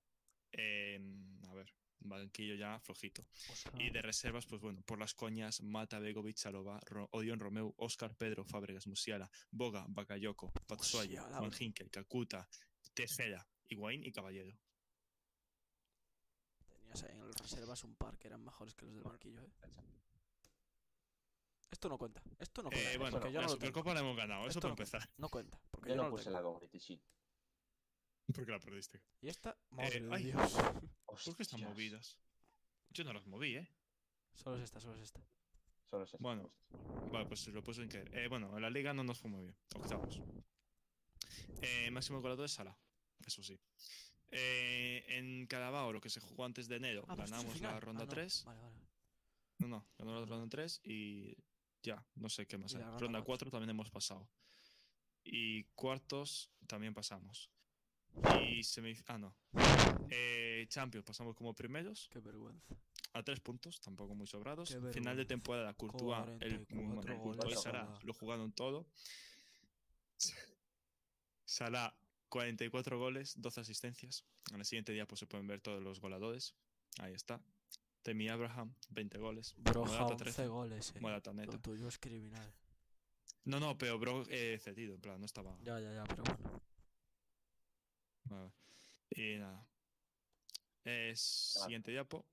[0.53, 3.27] Em, a ver, banquillo ya flojito.
[3.79, 8.15] Y de reservas, pues bueno, por las coñas, Mata, Begovic, Salova, Ro- Odion Romeu, Oscar
[8.17, 11.51] Pedro, Fábregas, Musiala, Boga, Bakayoko, Patsuaya, Musiala, Van.
[11.59, 12.49] Hinkel, Kakuta,
[12.95, 14.57] Tejera, Higuaín y Caballero.
[16.73, 19.51] Tenías ahí en las reservas un par que eran mejores que los del banquillo, ¿eh?
[21.71, 22.23] Esto no cuenta.
[22.39, 22.93] Esto no cuenta.
[22.93, 23.55] Eh, bueno, porque yo la no lo.
[23.55, 24.97] Supercopa la hemos ganado, eso Esto para no cuenta.
[24.97, 25.15] empezar.
[25.19, 25.61] No cuenta.
[25.71, 26.37] Porque Yo yo, no lo puse tengo.
[26.39, 26.79] la Community
[28.29, 28.35] Shield.
[28.37, 29.01] Porque la perdiste.
[29.21, 30.25] Y esta, madre de ay.
[30.25, 30.53] Dios.
[31.07, 32.19] ¿Por qué están movidas?
[32.91, 33.69] Yo no las moví, ¿eh?
[34.35, 35.21] solo es esta, solo es esta.
[35.85, 36.51] Solo es eso, Bueno.
[37.13, 38.17] Vale, pues lo puse en caer.
[38.17, 39.57] Eh, bueno, en la liga no nos fue muy bien.
[39.75, 40.21] Octavos.
[41.63, 42.79] Eh, máximo goleador es Sala.
[43.27, 43.59] Eso sí.
[44.31, 47.61] Eh, en Carabao, lo que se jugó antes de enero, Ah, pero esto es ganamos
[47.63, 48.11] la ronda Ah, no.
[48.11, 48.45] 3.
[48.45, 48.77] Vale, vale.
[49.59, 51.37] No, no, ganamos la ronda 3 y
[51.83, 52.83] ya, no sé qué más Y hay.
[52.83, 53.47] la ronda Ronda cuatro.
[53.47, 54.29] 4 también hemos pasado.
[55.25, 57.51] Y cuartos también pasamos.
[58.43, 58.95] Y semi...
[59.07, 59.35] Ah, no.
[60.11, 62.75] Eh, Champions pasamos como primeros Qué vergüenza.
[63.13, 64.77] a tres puntos, tampoco muy sobrados.
[64.93, 67.99] Final de temporada, Courtois, el, 44 bueno, goles, Courtois y Salah.
[68.03, 68.87] Lo jugaron todo.
[71.45, 71.95] Salah,
[72.29, 74.25] 44 goles, 12 asistencias.
[74.53, 76.55] En el siguiente día pues se pueden ver todos los goleadores.
[76.99, 77.41] Ahí está.
[78.03, 79.55] Temi Abraham, 20 goles.
[79.59, 80.47] Broja, Morata, 11 13.
[80.47, 81.01] goles, eh.
[81.01, 81.53] Morata, neta.
[81.53, 82.55] Lo tuyo es criminal.
[83.45, 85.59] No, no, pero bro, eh, cedido, en plan, no estaba.
[85.63, 86.63] Ya, ya, ya, pero bueno.
[88.29, 88.53] Vale.
[89.11, 89.67] Y nada.
[90.85, 92.27] Eh, siguiente diapo.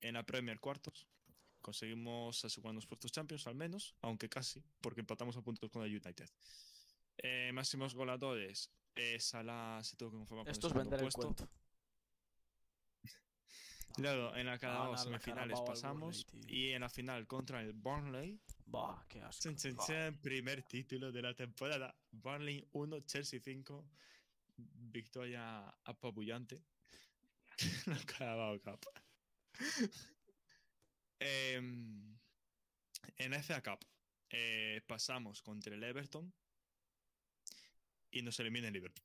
[0.00, 1.06] En la Premier cuartos.
[1.60, 6.28] Conseguimos asegurarnos puestos Champions al menos, aunque casi, porque empatamos a puntos con el United.
[7.18, 8.72] Eh, máximos goleadores.
[8.94, 11.22] Eh, Salah se tuvo que conformar con el Esto es vender el puesto.
[11.22, 11.48] cuento.
[13.98, 16.26] Luego, en la Ganar la semifinales pasamos.
[16.26, 16.54] Burnley.
[16.54, 18.40] Y en la final contra el Burnley.
[18.66, 19.50] Bah, qué asco.
[20.20, 21.94] Primer título de la temporada.
[22.10, 23.86] Burnley 1, Chelsea 5.
[24.74, 26.62] Victoria apabullante.
[27.86, 28.86] la Carabao Cup.
[31.18, 32.18] Em,
[33.16, 33.78] En FA Cup
[34.30, 36.32] eh, pasamos contra el Everton
[38.10, 39.04] y nos elimina el Liverpool.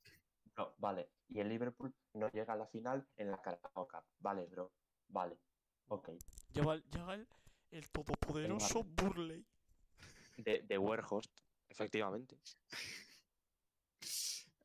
[0.56, 1.10] No, vale.
[1.28, 4.04] Y el Liverpool no llega a la final en la Carabao Cup.
[4.18, 4.72] Vale, bro.
[5.08, 5.38] Vale.
[5.88, 6.10] Ok.
[6.52, 7.28] Llega el, llega el,
[7.70, 9.46] el todopoderoso Burley.
[10.36, 10.78] De, de
[11.68, 12.38] efectivamente.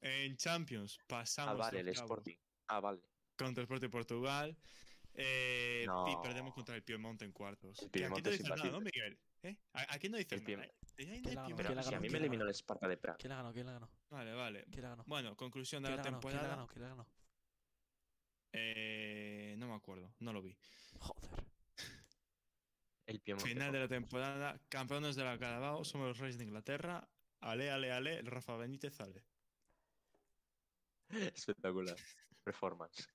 [0.05, 2.35] En Champions pasamos Ah, vale, el Sporting.
[2.67, 3.01] Ah, vale.
[3.37, 4.57] contra el Sporting Portugal
[5.15, 6.21] eh, y No.
[6.21, 7.79] perdemos contra el Piemonte en cuartos.
[7.81, 8.81] El Que aquí Piemonte no es dices nada, ¿no.
[8.81, 9.19] Miguel?
[9.43, 9.57] ¿Eh?
[9.73, 10.65] A- Aquí no dices El nada.
[10.65, 10.73] ¿eh?
[10.95, 11.29] Piemonte.
[11.83, 13.17] Si a mí ¿Quién me eliminó el Sparta de Praga.
[13.17, 13.53] ¿Quién la ganó?
[13.53, 13.89] ¿Quién la ganó?
[14.09, 14.65] Vale, vale.
[14.71, 15.03] ¿Quién la ganó?
[15.07, 16.19] Bueno, conclusión de ¿Quién la la ganó?
[16.19, 16.55] ¿Quién la temporada.
[16.55, 16.67] ganó?
[16.67, 17.07] ¿Quién la ganó?
[18.53, 20.55] Eh, no me acuerdo, no lo vi.
[20.99, 21.43] Joder.
[23.05, 23.49] El Piemonte.
[23.49, 27.07] Final de la temporada, campeones de la Carabao, somos los Reyes de Inglaterra.
[27.41, 29.25] Ale, ale, ale, el Rafa Benítez, ale.
[31.35, 31.95] Espectacular.
[32.43, 33.07] Performance.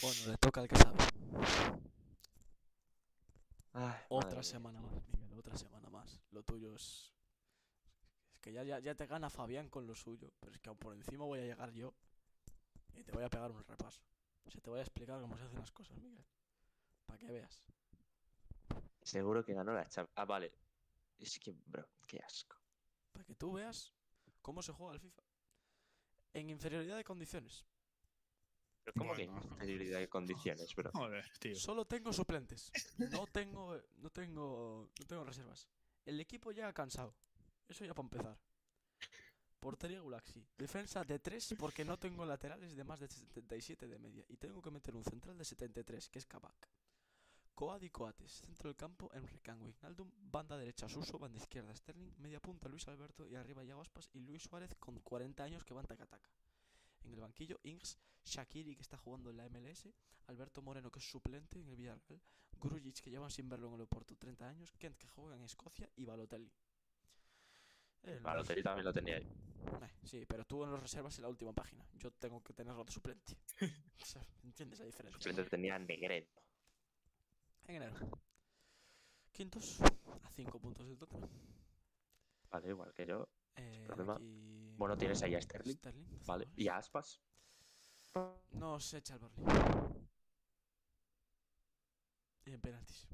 [0.00, 0.98] Bueno, le toca al que sabe.
[3.72, 6.20] Ay, Otra semana más, Miguel, otra semana más.
[6.30, 7.12] Lo tuyo es.
[8.32, 10.32] Es que ya, ya, ya te gana Fabián con lo suyo.
[10.40, 11.94] Pero es que aún por encima voy a llegar yo.
[12.94, 14.02] Y te voy a pegar un repaso.
[14.44, 16.24] O sea, te voy a explicar cómo se hacen las cosas, Miguel.
[17.06, 17.64] Para que veas.
[19.02, 20.14] Seguro que ganó la Champions.
[20.16, 20.52] Ah, vale.
[21.18, 22.56] Es que, bro, qué asco.
[23.12, 23.92] Para que tú veas
[24.40, 25.27] cómo se juega el FIFA.
[26.34, 27.64] En inferioridad de condiciones.
[28.84, 29.38] Pero ¿cómo Bueno.
[29.40, 30.90] que inferioridad de condiciones, bro?
[30.92, 31.56] Joder, tío.
[31.56, 32.70] Solo tengo suplentes.
[33.10, 35.68] No tengo, no tengo, no tengo reservas.
[36.04, 37.14] El equipo llega cansado.
[37.68, 38.38] Eso ya para empezar.
[39.60, 40.46] Portería Gulaxi.
[40.56, 44.24] Defensa de 3 porque no tengo laterales de más de 77 de media.
[44.28, 46.68] Y tengo que meter un central de 73, que es Kabak.
[47.58, 48.30] Coad y Coates.
[48.46, 50.08] Centro del campo, Enrique Wijnaldum.
[50.30, 51.18] Banda derecha, Suso.
[51.18, 52.12] Banda izquierda, Sterling.
[52.18, 53.26] Media punta, Luis Alberto.
[53.26, 56.30] Y arriba, Yago Aspas y Luis Suárez con 40 años que van taca-taca.
[57.02, 59.88] En el banquillo, Ings, Shakiri, que está jugando en la MLS.
[60.28, 62.20] Alberto Moreno, que es suplente en el Villarreal.
[62.60, 64.72] Grujic, que llevan sin verlo en el Oporto 30 años.
[64.78, 65.90] Kent, que juega en Escocia.
[65.96, 66.52] Y Balotelli.
[68.04, 69.24] El- Balotelli también lo tenía ahí.
[69.82, 71.84] Eh, sí, pero tú en los reservas en la última página.
[71.94, 73.36] Yo tengo que tenerlo de suplente.
[74.44, 75.18] ¿Entiendes la diferencia?
[75.20, 76.28] Suplente tenía Negredo.
[77.68, 77.94] En enero.
[79.32, 79.80] Quintos,
[80.22, 81.28] a 5 puntos del Tottenham.
[82.50, 83.28] Vale, igual que yo.
[83.56, 84.14] Eh, problema.
[84.16, 85.74] aquí- Bueno, tienes ahí a Sterling.
[85.76, 86.44] Sterling, Vale.
[86.46, 86.58] goles.
[86.58, 87.20] Y a Aspas.
[88.52, 90.08] No se echa el Burnley.
[92.46, 93.06] Y en penaltis.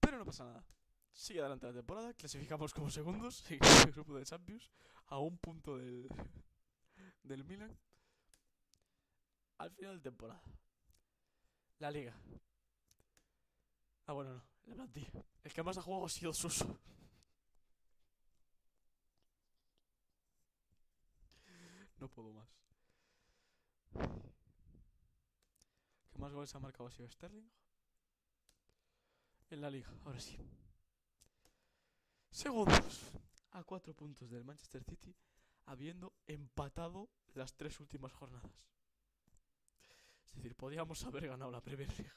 [0.00, 0.64] Pero no pasa nada.
[1.12, 2.12] Sigue adelante la temporada.
[2.14, 4.70] Clasificamos como segundos en el grupo de Champions.
[5.06, 6.08] A un punto del,
[7.22, 7.76] del Milan.
[9.60, 10.42] Al final de temporada.
[11.80, 12.16] La liga.
[14.06, 14.42] Ah, bueno, no.
[14.64, 15.22] La plantilla.
[15.44, 16.80] El que más ha jugado ha sido Suso.
[21.98, 22.48] No puedo más.
[26.10, 27.50] ¿Qué más goles ha marcado ha sido Sterling?
[29.50, 30.38] En la liga, ahora sí.
[32.30, 33.12] Segundos.
[33.50, 35.14] A cuatro puntos del Manchester City,
[35.66, 38.70] habiendo empatado las tres últimas jornadas.
[40.30, 42.12] Es decir, podíamos haber ganado la Premier League.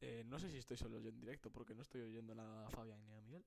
[0.00, 2.70] Eh, no sé si estoy solo yo en directo, porque no estoy oyendo nada a
[2.70, 3.44] Fabián ni a Miguel.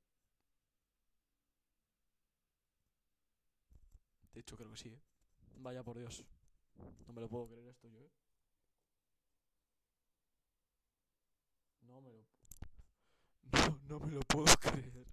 [4.34, 5.02] De hecho, creo que sí, ¿eh?
[5.58, 6.24] Vaya por Dios.
[7.08, 8.12] No me lo puedo creer esto yo, ¿eh?
[11.82, 12.26] No me lo...
[13.52, 15.06] No, no me lo puedo creer.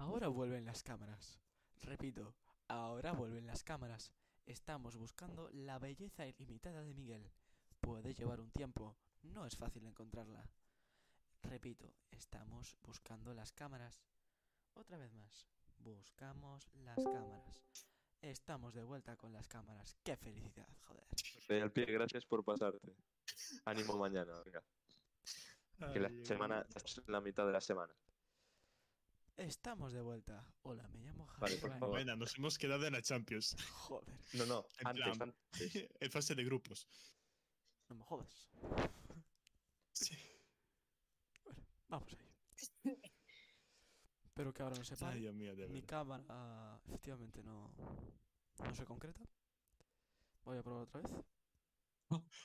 [0.00, 1.38] Ahora vuelven las cámaras.
[1.82, 2.34] Repito,
[2.68, 4.14] ahora vuelven las cámaras.
[4.46, 7.30] Estamos buscando la belleza ilimitada de Miguel.
[7.82, 10.48] Puede llevar un tiempo, no es fácil encontrarla.
[11.42, 14.02] Repito, estamos buscando las cámaras.
[14.72, 15.46] Otra vez más,
[15.76, 17.62] buscamos las cámaras.
[18.22, 19.98] Estamos de vuelta con las cámaras.
[20.02, 21.06] ¡Qué felicidad, joder!
[21.46, 22.96] Te doy al pie, gracias por pasarte.
[23.66, 24.62] Ánimo mañana, venga.
[25.92, 26.66] Que la semana,
[27.06, 27.92] la mitad de la semana.
[29.36, 30.44] Estamos de vuelta.
[30.62, 31.40] Hola, me llamo Javi.
[31.40, 31.88] Vale, por favor.
[31.90, 33.56] Buena, nos hemos quedado en la Champions.
[33.72, 35.88] Joder, No, no, En antes, plan, antes.
[36.00, 36.86] en fase de grupos.
[37.88, 38.50] no me jodas.
[39.92, 40.16] Sí.
[41.88, 42.98] Vamos ahí.
[44.24, 45.10] Espero que ahora no sepa.
[45.10, 47.72] Ay, Dios mío, de Mi cámara efectivamente no,
[48.62, 49.20] no se concreta.
[50.44, 51.10] Voy a probar otra vez.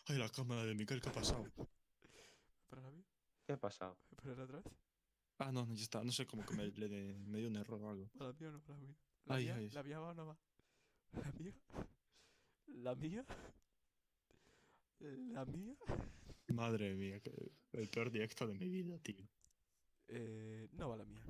[0.08, 1.46] Ay, la cámara de Miquel, ¿qué ha pasado?
[2.70, 3.06] ¿Para la mía?
[3.46, 3.98] ¿Qué ha pasado?
[4.16, 4.66] ¿Para la otra vez?
[5.38, 6.04] Ah, no, no, ya está.
[6.04, 8.10] No sé cómo que me, le de- me dio un error o algo.
[8.18, 8.62] ¿Para la mía o no?
[8.62, 8.96] ¿Para la mía?
[9.26, 9.56] ¿La Ay, mía?
[9.56, 9.70] ay.
[9.72, 10.38] ¿La mía va o no va?
[11.12, 11.54] ¿La mía?
[12.68, 13.26] ¿La mía?
[15.00, 15.76] ¿La mía?
[16.48, 19.28] Madre mía, que- el peor directo de mi vida, tío.
[20.08, 21.22] Eh, no va la mía.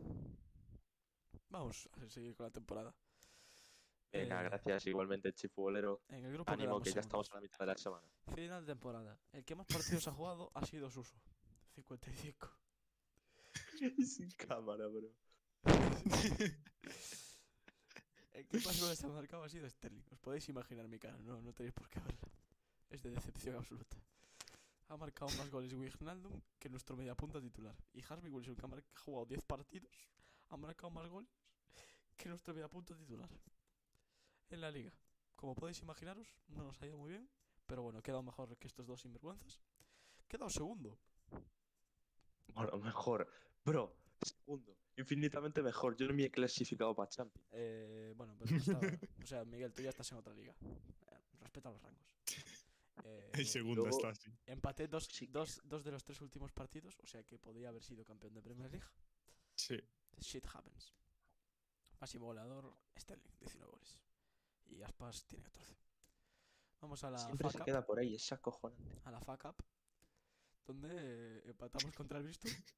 [1.49, 2.93] Vamos a seguir con la temporada.
[4.12, 6.01] Venga, Eh, gracias igualmente, Chifubolero.
[6.10, 8.08] En el grupo Ánimo, que ya estamos a la mitad de la semana.
[8.34, 9.20] Final de temporada.
[9.32, 11.16] El que más partidos ha jugado ha sido Suso.
[11.74, 12.49] 55.
[14.05, 15.09] Sin cámara, bro.
[18.34, 20.03] El que más goles ha marcado ha sido Sterling.
[20.11, 22.30] Os podéis imaginar mi cara, no, no tenéis por qué verla.
[22.89, 23.97] Es de decepción absoluta.
[24.89, 27.76] Ha marcado más goles Wijnaldum que nuestro mediapunta titular.
[27.93, 30.09] Y Harvey Wilson, que ha, mar- que ha jugado 10 partidos,
[30.49, 31.30] ha marcado más goles
[32.17, 33.30] que nuestro mediapunta titular.
[34.49, 34.91] En la liga.
[35.36, 37.28] Como podéis imaginaros, no nos ha ido muy bien.
[37.65, 39.59] Pero bueno, he quedado mejor que estos dos sinvergüenzas.
[40.23, 40.99] He quedado segundo.
[42.53, 43.28] Bueno, mejor.
[43.66, 44.78] Bro, segundo.
[44.97, 45.95] Infinitamente mejor.
[45.97, 47.47] Yo no me he clasificado para Champions.
[47.51, 48.80] Eh, bueno, pero no estaba-
[49.22, 50.55] o sea, Miguel, tú ya estás en otra liga.
[50.61, 52.05] Eh, respeta los rangos.
[53.03, 54.32] Eh, El segundo luego- está así.
[54.45, 55.28] empaté dos, Sí.
[55.28, 58.41] dos, dos de los tres últimos partidos, o sea que podría haber sido campeón de
[58.41, 58.88] Premier League.
[59.53, 59.78] Sí.
[60.18, 60.93] Shit happens.
[61.99, 63.99] Máximo goleador, Sterling, 19 goles.
[64.68, 65.76] Y Aspas tiene 14.
[66.80, 68.97] Vamos a la Siempre FA se Cup, queda por ahí, es acojonante.
[69.03, 69.55] a la FA Cup,
[70.66, 72.49] donde eh, empatamos contra el Bristol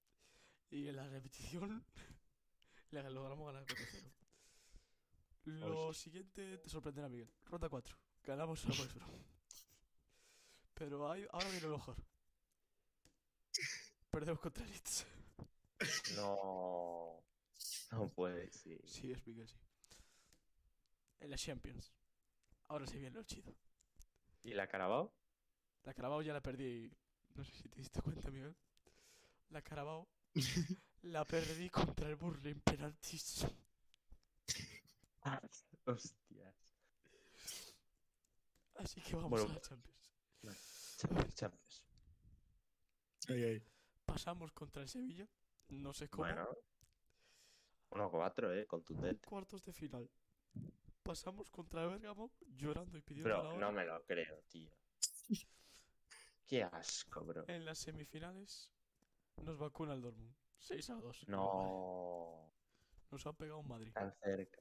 [0.70, 1.86] y en la repetición
[2.91, 4.13] le logramos ganar 4-0.
[5.45, 7.32] Lo siguiente te sorprenderá, Miguel.
[7.45, 7.97] Ronda 4.
[8.24, 9.09] Ganamos a Westbrook.
[10.74, 11.95] Pero ahí- ahora viene lo mejor.
[14.11, 15.05] Perdemos contra el Leeds.
[16.15, 17.24] No.
[17.91, 18.82] No puede ser.
[18.88, 19.57] Sí, es Miguel, sí.
[21.20, 21.93] En la Champions.
[22.68, 23.55] Ahora sí viene lo chido.
[24.43, 25.13] ¿Y la Carabao?
[25.84, 26.91] La Carabao ya la perdí.
[27.36, 28.55] No sé si te diste cuenta, Miguel.
[29.49, 30.09] La Carabao
[31.04, 33.46] la perdí contra el Burnley en penaltis.
[35.86, 36.56] Hostias.
[38.76, 40.14] Así que vamos Bueno, a la Champions.
[40.98, 41.84] Champions, Champions.
[43.30, 43.64] Ay, ay.
[44.06, 45.28] Pasamos contra el Sevilla.
[45.70, 46.24] No sé cómo.
[46.26, 46.48] Bueno.
[47.90, 49.28] 1-4, eh, contundente.
[49.28, 50.10] Cuartos de final.
[51.04, 53.60] Pasamos contra el Bergamo llorando y pidiendo la Bro, hora.
[53.60, 54.72] no me lo creo, tío.
[56.46, 57.46] Qué asco, bro.
[57.48, 58.72] En las semifinales
[59.44, 60.34] nos vacuna el Dortmund.
[60.60, 61.28] 6 a 2.
[61.30, 62.52] No.
[63.12, 63.92] Nos ha pegado un Madrid.
[63.94, 64.60] Tan cerca.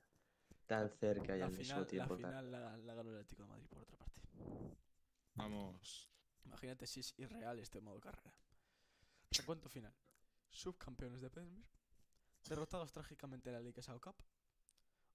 [0.67, 2.09] Tan cerca y La al mismo final, la, tiempo.
[2.17, 4.21] tan- final la, la ganó el Atlético de Madrid, por otra parte.
[5.35, 6.11] Vamos.
[6.45, 8.35] Imagínate si es irreal este modo carrera.
[9.33, 9.95] Recuento final.
[10.51, 11.67] Subcampeones de Premier.
[12.49, 14.17] Derrotados trágicamente en la Liga Sao Cup.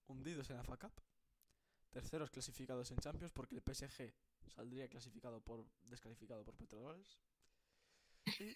[0.06, 0.92] Hundidos en la FA Cup.
[1.90, 4.14] Terceros clasificados en Champions porque el PSG
[4.46, 7.18] saldría clasificado por descalificado por Petrodollars.
[8.40, 8.54] Y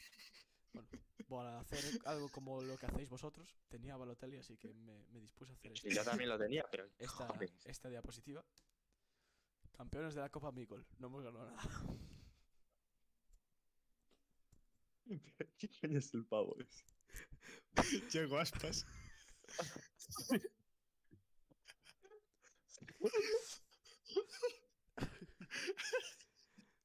[0.77, 0.89] bueno,
[1.29, 5.21] para hacer algo como lo que hacéis vosotros, tenía a Balotelli, así que me, me
[5.21, 6.89] dispuse a hacer Sí, yo también lo tenía, pero.
[7.65, 8.45] esta, diapositiva.
[9.73, 10.87] Campeones de la Copa Micol.
[10.99, 11.63] No hemos ganado nada.
[15.59, 16.85] ¿Qué coño es el pavo ese?
[18.13, 18.85] Llego aspas.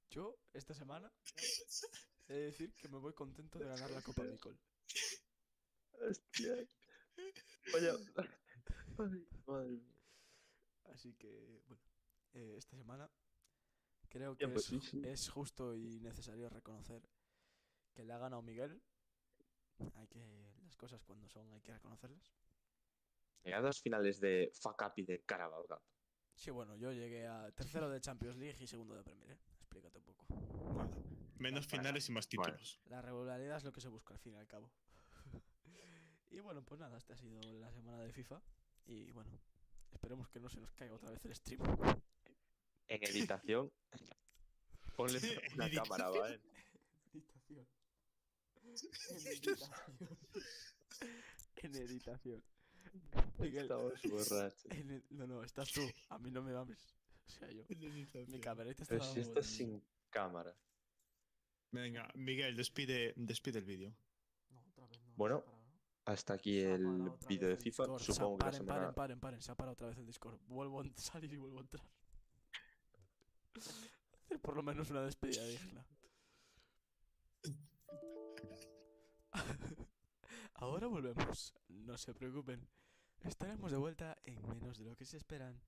[0.09, 1.11] Yo, esta semana,
[2.31, 4.57] he de decir que me voy contento de ganar la Copa Micol.
[5.93, 6.55] Hostia.
[7.73, 7.93] Vaya.
[8.97, 9.95] Ay, madre mía.
[10.85, 11.83] Así que, bueno,
[12.33, 13.09] eh, esta semana
[14.09, 15.01] creo que Ya, pues es, sí, sí.
[15.05, 17.07] es justo y necesario reconocer
[17.93, 18.81] que le ha ganado Miguel.
[19.95, 22.33] Hay que, las cosas cuando son hay que reconocerlas.
[23.43, 25.81] Llega dos finales de FA Cup y de Carabao Cup.
[26.35, 29.39] Sí, bueno, yo llegué a tercero de Champions League y segundo de Premier, ¿eh?
[29.59, 30.25] Explícate un poco.
[30.25, 30.91] Bueno,
[31.41, 32.53] menos finales y más bueno.
[32.53, 32.79] títulos.
[32.85, 34.71] La regularidad es lo que se busca al fin y al cabo.
[36.29, 38.41] y bueno, pues nada, esta ha sido la semana de FIFA.
[38.85, 39.29] Y bueno,
[39.91, 41.61] esperemos que no se nos caiga otra vez el stream.
[42.87, 43.71] En editación.
[44.95, 45.17] Ponle
[45.55, 45.83] una Editación.
[45.83, 46.41] cámara, ¿vale?
[47.13, 47.67] Editación.
[48.63, 49.69] En editación.
[51.57, 52.43] en editación.
[53.37, 54.65] Miguel, Estamos borrachos.
[55.11, 55.81] No, no, estás tú.
[56.09, 56.93] A mí no me mames.
[57.25, 57.63] O sea, yo.
[57.69, 60.55] Mi camerita está Pero si estás sin cámara.
[61.71, 63.95] Venga, Miguel, despide, despide el vídeo.
[64.49, 65.13] No, otra vez no.
[65.15, 65.43] Bueno.
[66.05, 67.83] Hasta aquí el vídeo de FIFA.
[67.83, 68.01] Discord.
[68.01, 68.79] Se ha- Supongo que la paren, semana.
[68.81, 69.41] Paren, paren, paren.
[69.41, 70.39] Se ha parado otra vez el Discord.
[70.47, 71.85] Vuelvo a salir y vuelvo a entrar.
[73.55, 73.55] Hacer
[74.41, 75.85] por lo menos una despedida digna.
[80.55, 81.53] Ahora volvemos.
[81.69, 82.67] No se preocupen.
[83.21, 85.61] Estaremos de vuelta en menos de lo que se esperan.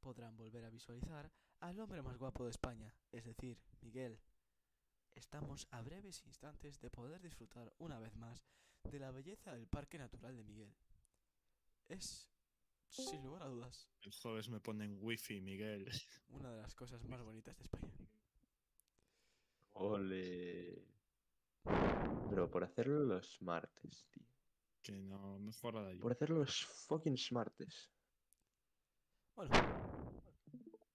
[0.00, 1.30] Podrán volver a visualizar
[1.60, 4.20] al hombre más guapo de España, es decir, Miguel.
[5.18, 8.44] Estamos a breves instantes de poder disfrutar una vez más
[8.84, 10.72] de la belleza del Parque Natural de Miguel.
[11.88, 12.30] Es,
[12.88, 15.90] sin lugar a dudas, El jueves me ponen wifi, Miguel.
[16.28, 17.92] una de las cosas más bonitas de España.
[19.72, 20.86] Ole.
[22.30, 24.24] Pero por hacerlo los martes, tío.
[24.80, 26.00] Que no, no fue nada yo.
[26.00, 27.90] Por hacer los fucking smartes.
[29.34, 29.50] Bueno,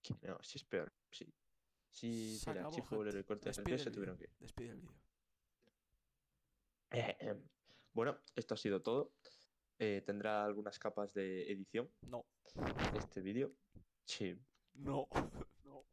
[0.02, 0.94] Que no, si es peor.
[1.12, 1.26] Sí.
[1.94, 3.24] Sí, Se mira, acabó, y gente.
[3.24, 4.94] Corte Despide se el tuvieron que despide el vídeo.
[6.92, 7.42] Eh, em,
[7.94, 9.14] Bueno, esto ha sido todo.
[9.80, 12.26] Eh, tendrá algunas capas de edición No,
[12.98, 13.54] este vídeo.
[14.06, 14.36] Sí,
[14.74, 15.08] no,
[15.64, 15.86] no.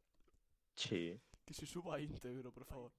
[0.75, 1.19] sí.
[1.45, 2.91] Que se suba íntegro, por favor.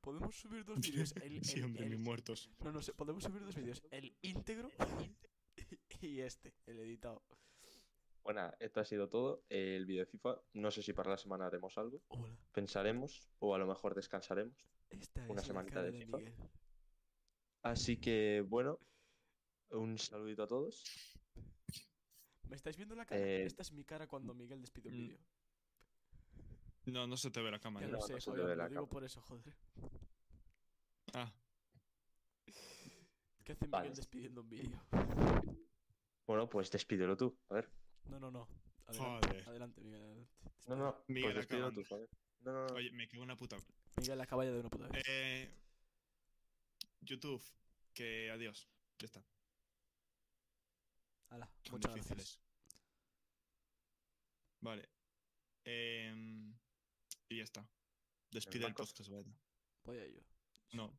[0.00, 0.78] Podemos subir dos
[1.10, 1.14] vídeos.
[1.16, 2.50] El, Sí, el- hombre, el- mis muertos.
[2.60, 3.82] No, no sé, podemos subir dos vídeos.
[3.90, 4.70] El íntegro
[6.00, 7.22] y este, el editado.
[8.22, 9.44] Bueno, esto ha sido todo.
[9.48, 10.40] el vídeo de FIFA.
[10.54, 12.02] No sé si para la semana haremos algo.
[12.08, 12.36] Hola.
[12.52, 14.56] Pensaremos o a lo mejor descansaremos.
[14.90, 16.16] Esta Una es semanita de de FIFA.
[16.18, 16.34] Miguel.
[17.62, 18.78] Así que, bueno,
[19.70, 20.84] un saludito a todos.
[22.48, 23.20] ¿Me estáis viendo la cara?
[23.20, 25.18] Eh, Esta es mi cara cuando Miguel despide un mm, vídeo.
[26.86, 27.86] No, no se te ve la cámara.
[27.86, 28.90] Ya no, lo sé, no se te joder, lo digo cámara.
[28.90, 29.56] por eso, joder.
[31.14, 31.32] Ah,
[33.44, 33.90] ¿Qué hace Miguel Vale.
[33.90, 34.80] despidiendo un vídeo?
[36.26, 37.36] Bueno, pues despídelo tú.
[37.48, 37.70] A ver.
[38.04, 38.48] No, no, no.
[38.86, 39.48] Adelante, Joder.
[39.48, 40.02] adelante Miguel.
[40.02, 40.30] adelante.
[40.66, 41.80] No, no, Miguel, pues acabando.
[41.80, 42.08] tú, joder.
[42.40, 42.74] No, no, no.
[42.74, 43.56] oye, me cago en la puta.
[43.96, 45.02] Miguel, acaba ya de una puta vez.
[45.06, 45.54] Eh,
[47.00, 47.42] YouTube,
[47.94, 48.68] que adiós.
[48.98, 49.24] Ya está.
[51.30, 52.16] Hala, muchas difíciles.
[52.16, 52.42] gracias.
[54.60, 54.88] Vale.
[55.64, 56.54] Em,
[57.28, 57.68] y ya está.
[58.30, 59.30] Despide el podcast, beta.
[59.84, 60.22] Voy a ello.
[60.72, 60.96] No.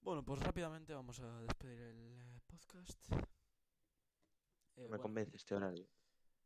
[0.00, 3.12] Bueno, pues rápidamente vamos a despedir el eh, podcast.
[4.76, 5.86] Eh, me bueno, convence este horario.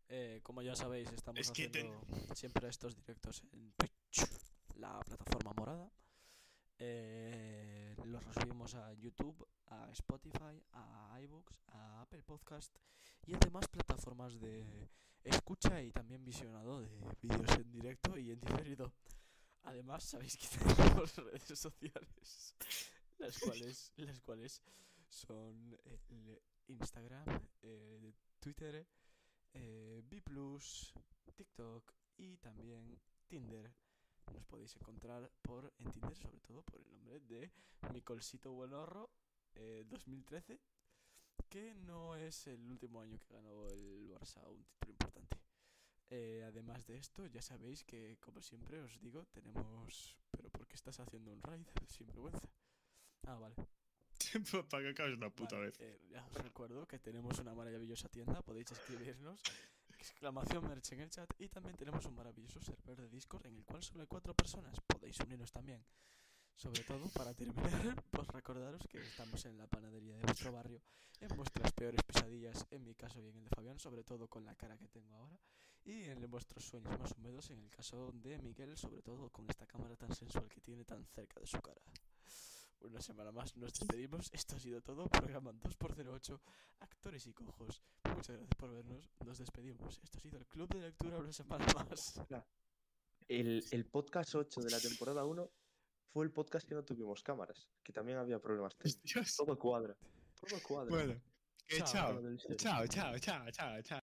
[0.08, 2.04] eh, como ya sabéis, estamos Es haciendo
[2.34, 4.26] siempre estos directos en Twitch,
[4.76, 5.90] la plataforma morada.
[6.78, 12.74] Eh, los resubimos a YouTube, a Spotify, a iBooks, a Apple Podcast
[13.26, 14.88] y además plataformas de
[15.22, 16.88] escucha y también visionado de
[17.20, 18.92] vídeos en directo y en diferido.
[19.64, 22.54] Además, sabéis que tenemos redes sociales,
[23.18, 24.62] las cuales, las cuales
[25.08, 27.26] son el Instagram,
[27.62, 28.86] eh, Twitter,
[29.52, 30.22] eh, B+,
[31.36, 33.72] TikTok y también Tinder.
[34.32, 37.52] Nos podéis encontrar por en Tinder, sobre todo por el nombre de
[37.92, 39.10] Micolsito Buenorro
[39.54, 40.60] eh, 2013,
[41.48, 45.36] que no es el último año que ganó el Barça un título importante.
[46.08, 50.16] Eh, además de esto, ya sabéis que, como siempre os digo, tenemos...
[50.30, 51.66] ¿Pero por qué estás haciendo un raid?
[51.86, 52.48] Sin vergüenza.
[53.26, 53.54] Ah, vale.
[54.70, 55.80] Para que acabes una puta Vale, vez.
[55.80, 59.42] eh, ya os recuerdo que tenemos una maravillosa tienda, podéis escribirnos,
[59.98, 63.64] exclamación merch en el chat, y también tenemos un maravilloso server de Discord en el
[63.64, 65.84] cual hay cuatro personas, podéis uniros también.
[66.54, 70.82] Sobre todo, para terminar, pues recordaros que estamos en la panadería de vuestro barrio,
[71.20, 74.44] en vuestras peores pesadillas, en mi caso y en el de Fabián, sobre todo con
[74.44, 75.38] la cara que tengo ahora,
[75.84, 79.66] y en vuestros sueños más húmedos, en el caso de Miguel, sobre todo con esta
[79.66, 81.80] cámara tan sensual que tiene tan cerca de su cara.
[82.80, 84.30] Una semana más nos despedimos.
[84.32, 85.06] Esto ha sido todo.
[85.08, 86.40] Programa 2x08,
[86.80, 87.82] Actores y Cojos.
[88.04, 89.10] Muchas gracias por vernos.
[89.24, 90.00] Nos despedimos.
[90.02, 92.20] Esto ha sido el Club de Lectura una semana más.
[93.28, 95.50] El, el podcast 8 de la temporada 1
[96.12, 99.02] fue el podcast que no tuvimos cámaras, que también había problemas técnicos.
[99.14, 99.36] Dios.
[99.36, 99.96] Todo cuadra.
[100.34, 100.90] Todo cuadra.
[100.90, 101.20] Bueno,
[101.66, 102.20] que Chao.
[102.56, 103.98] Chao, chao, chao, chao, chao.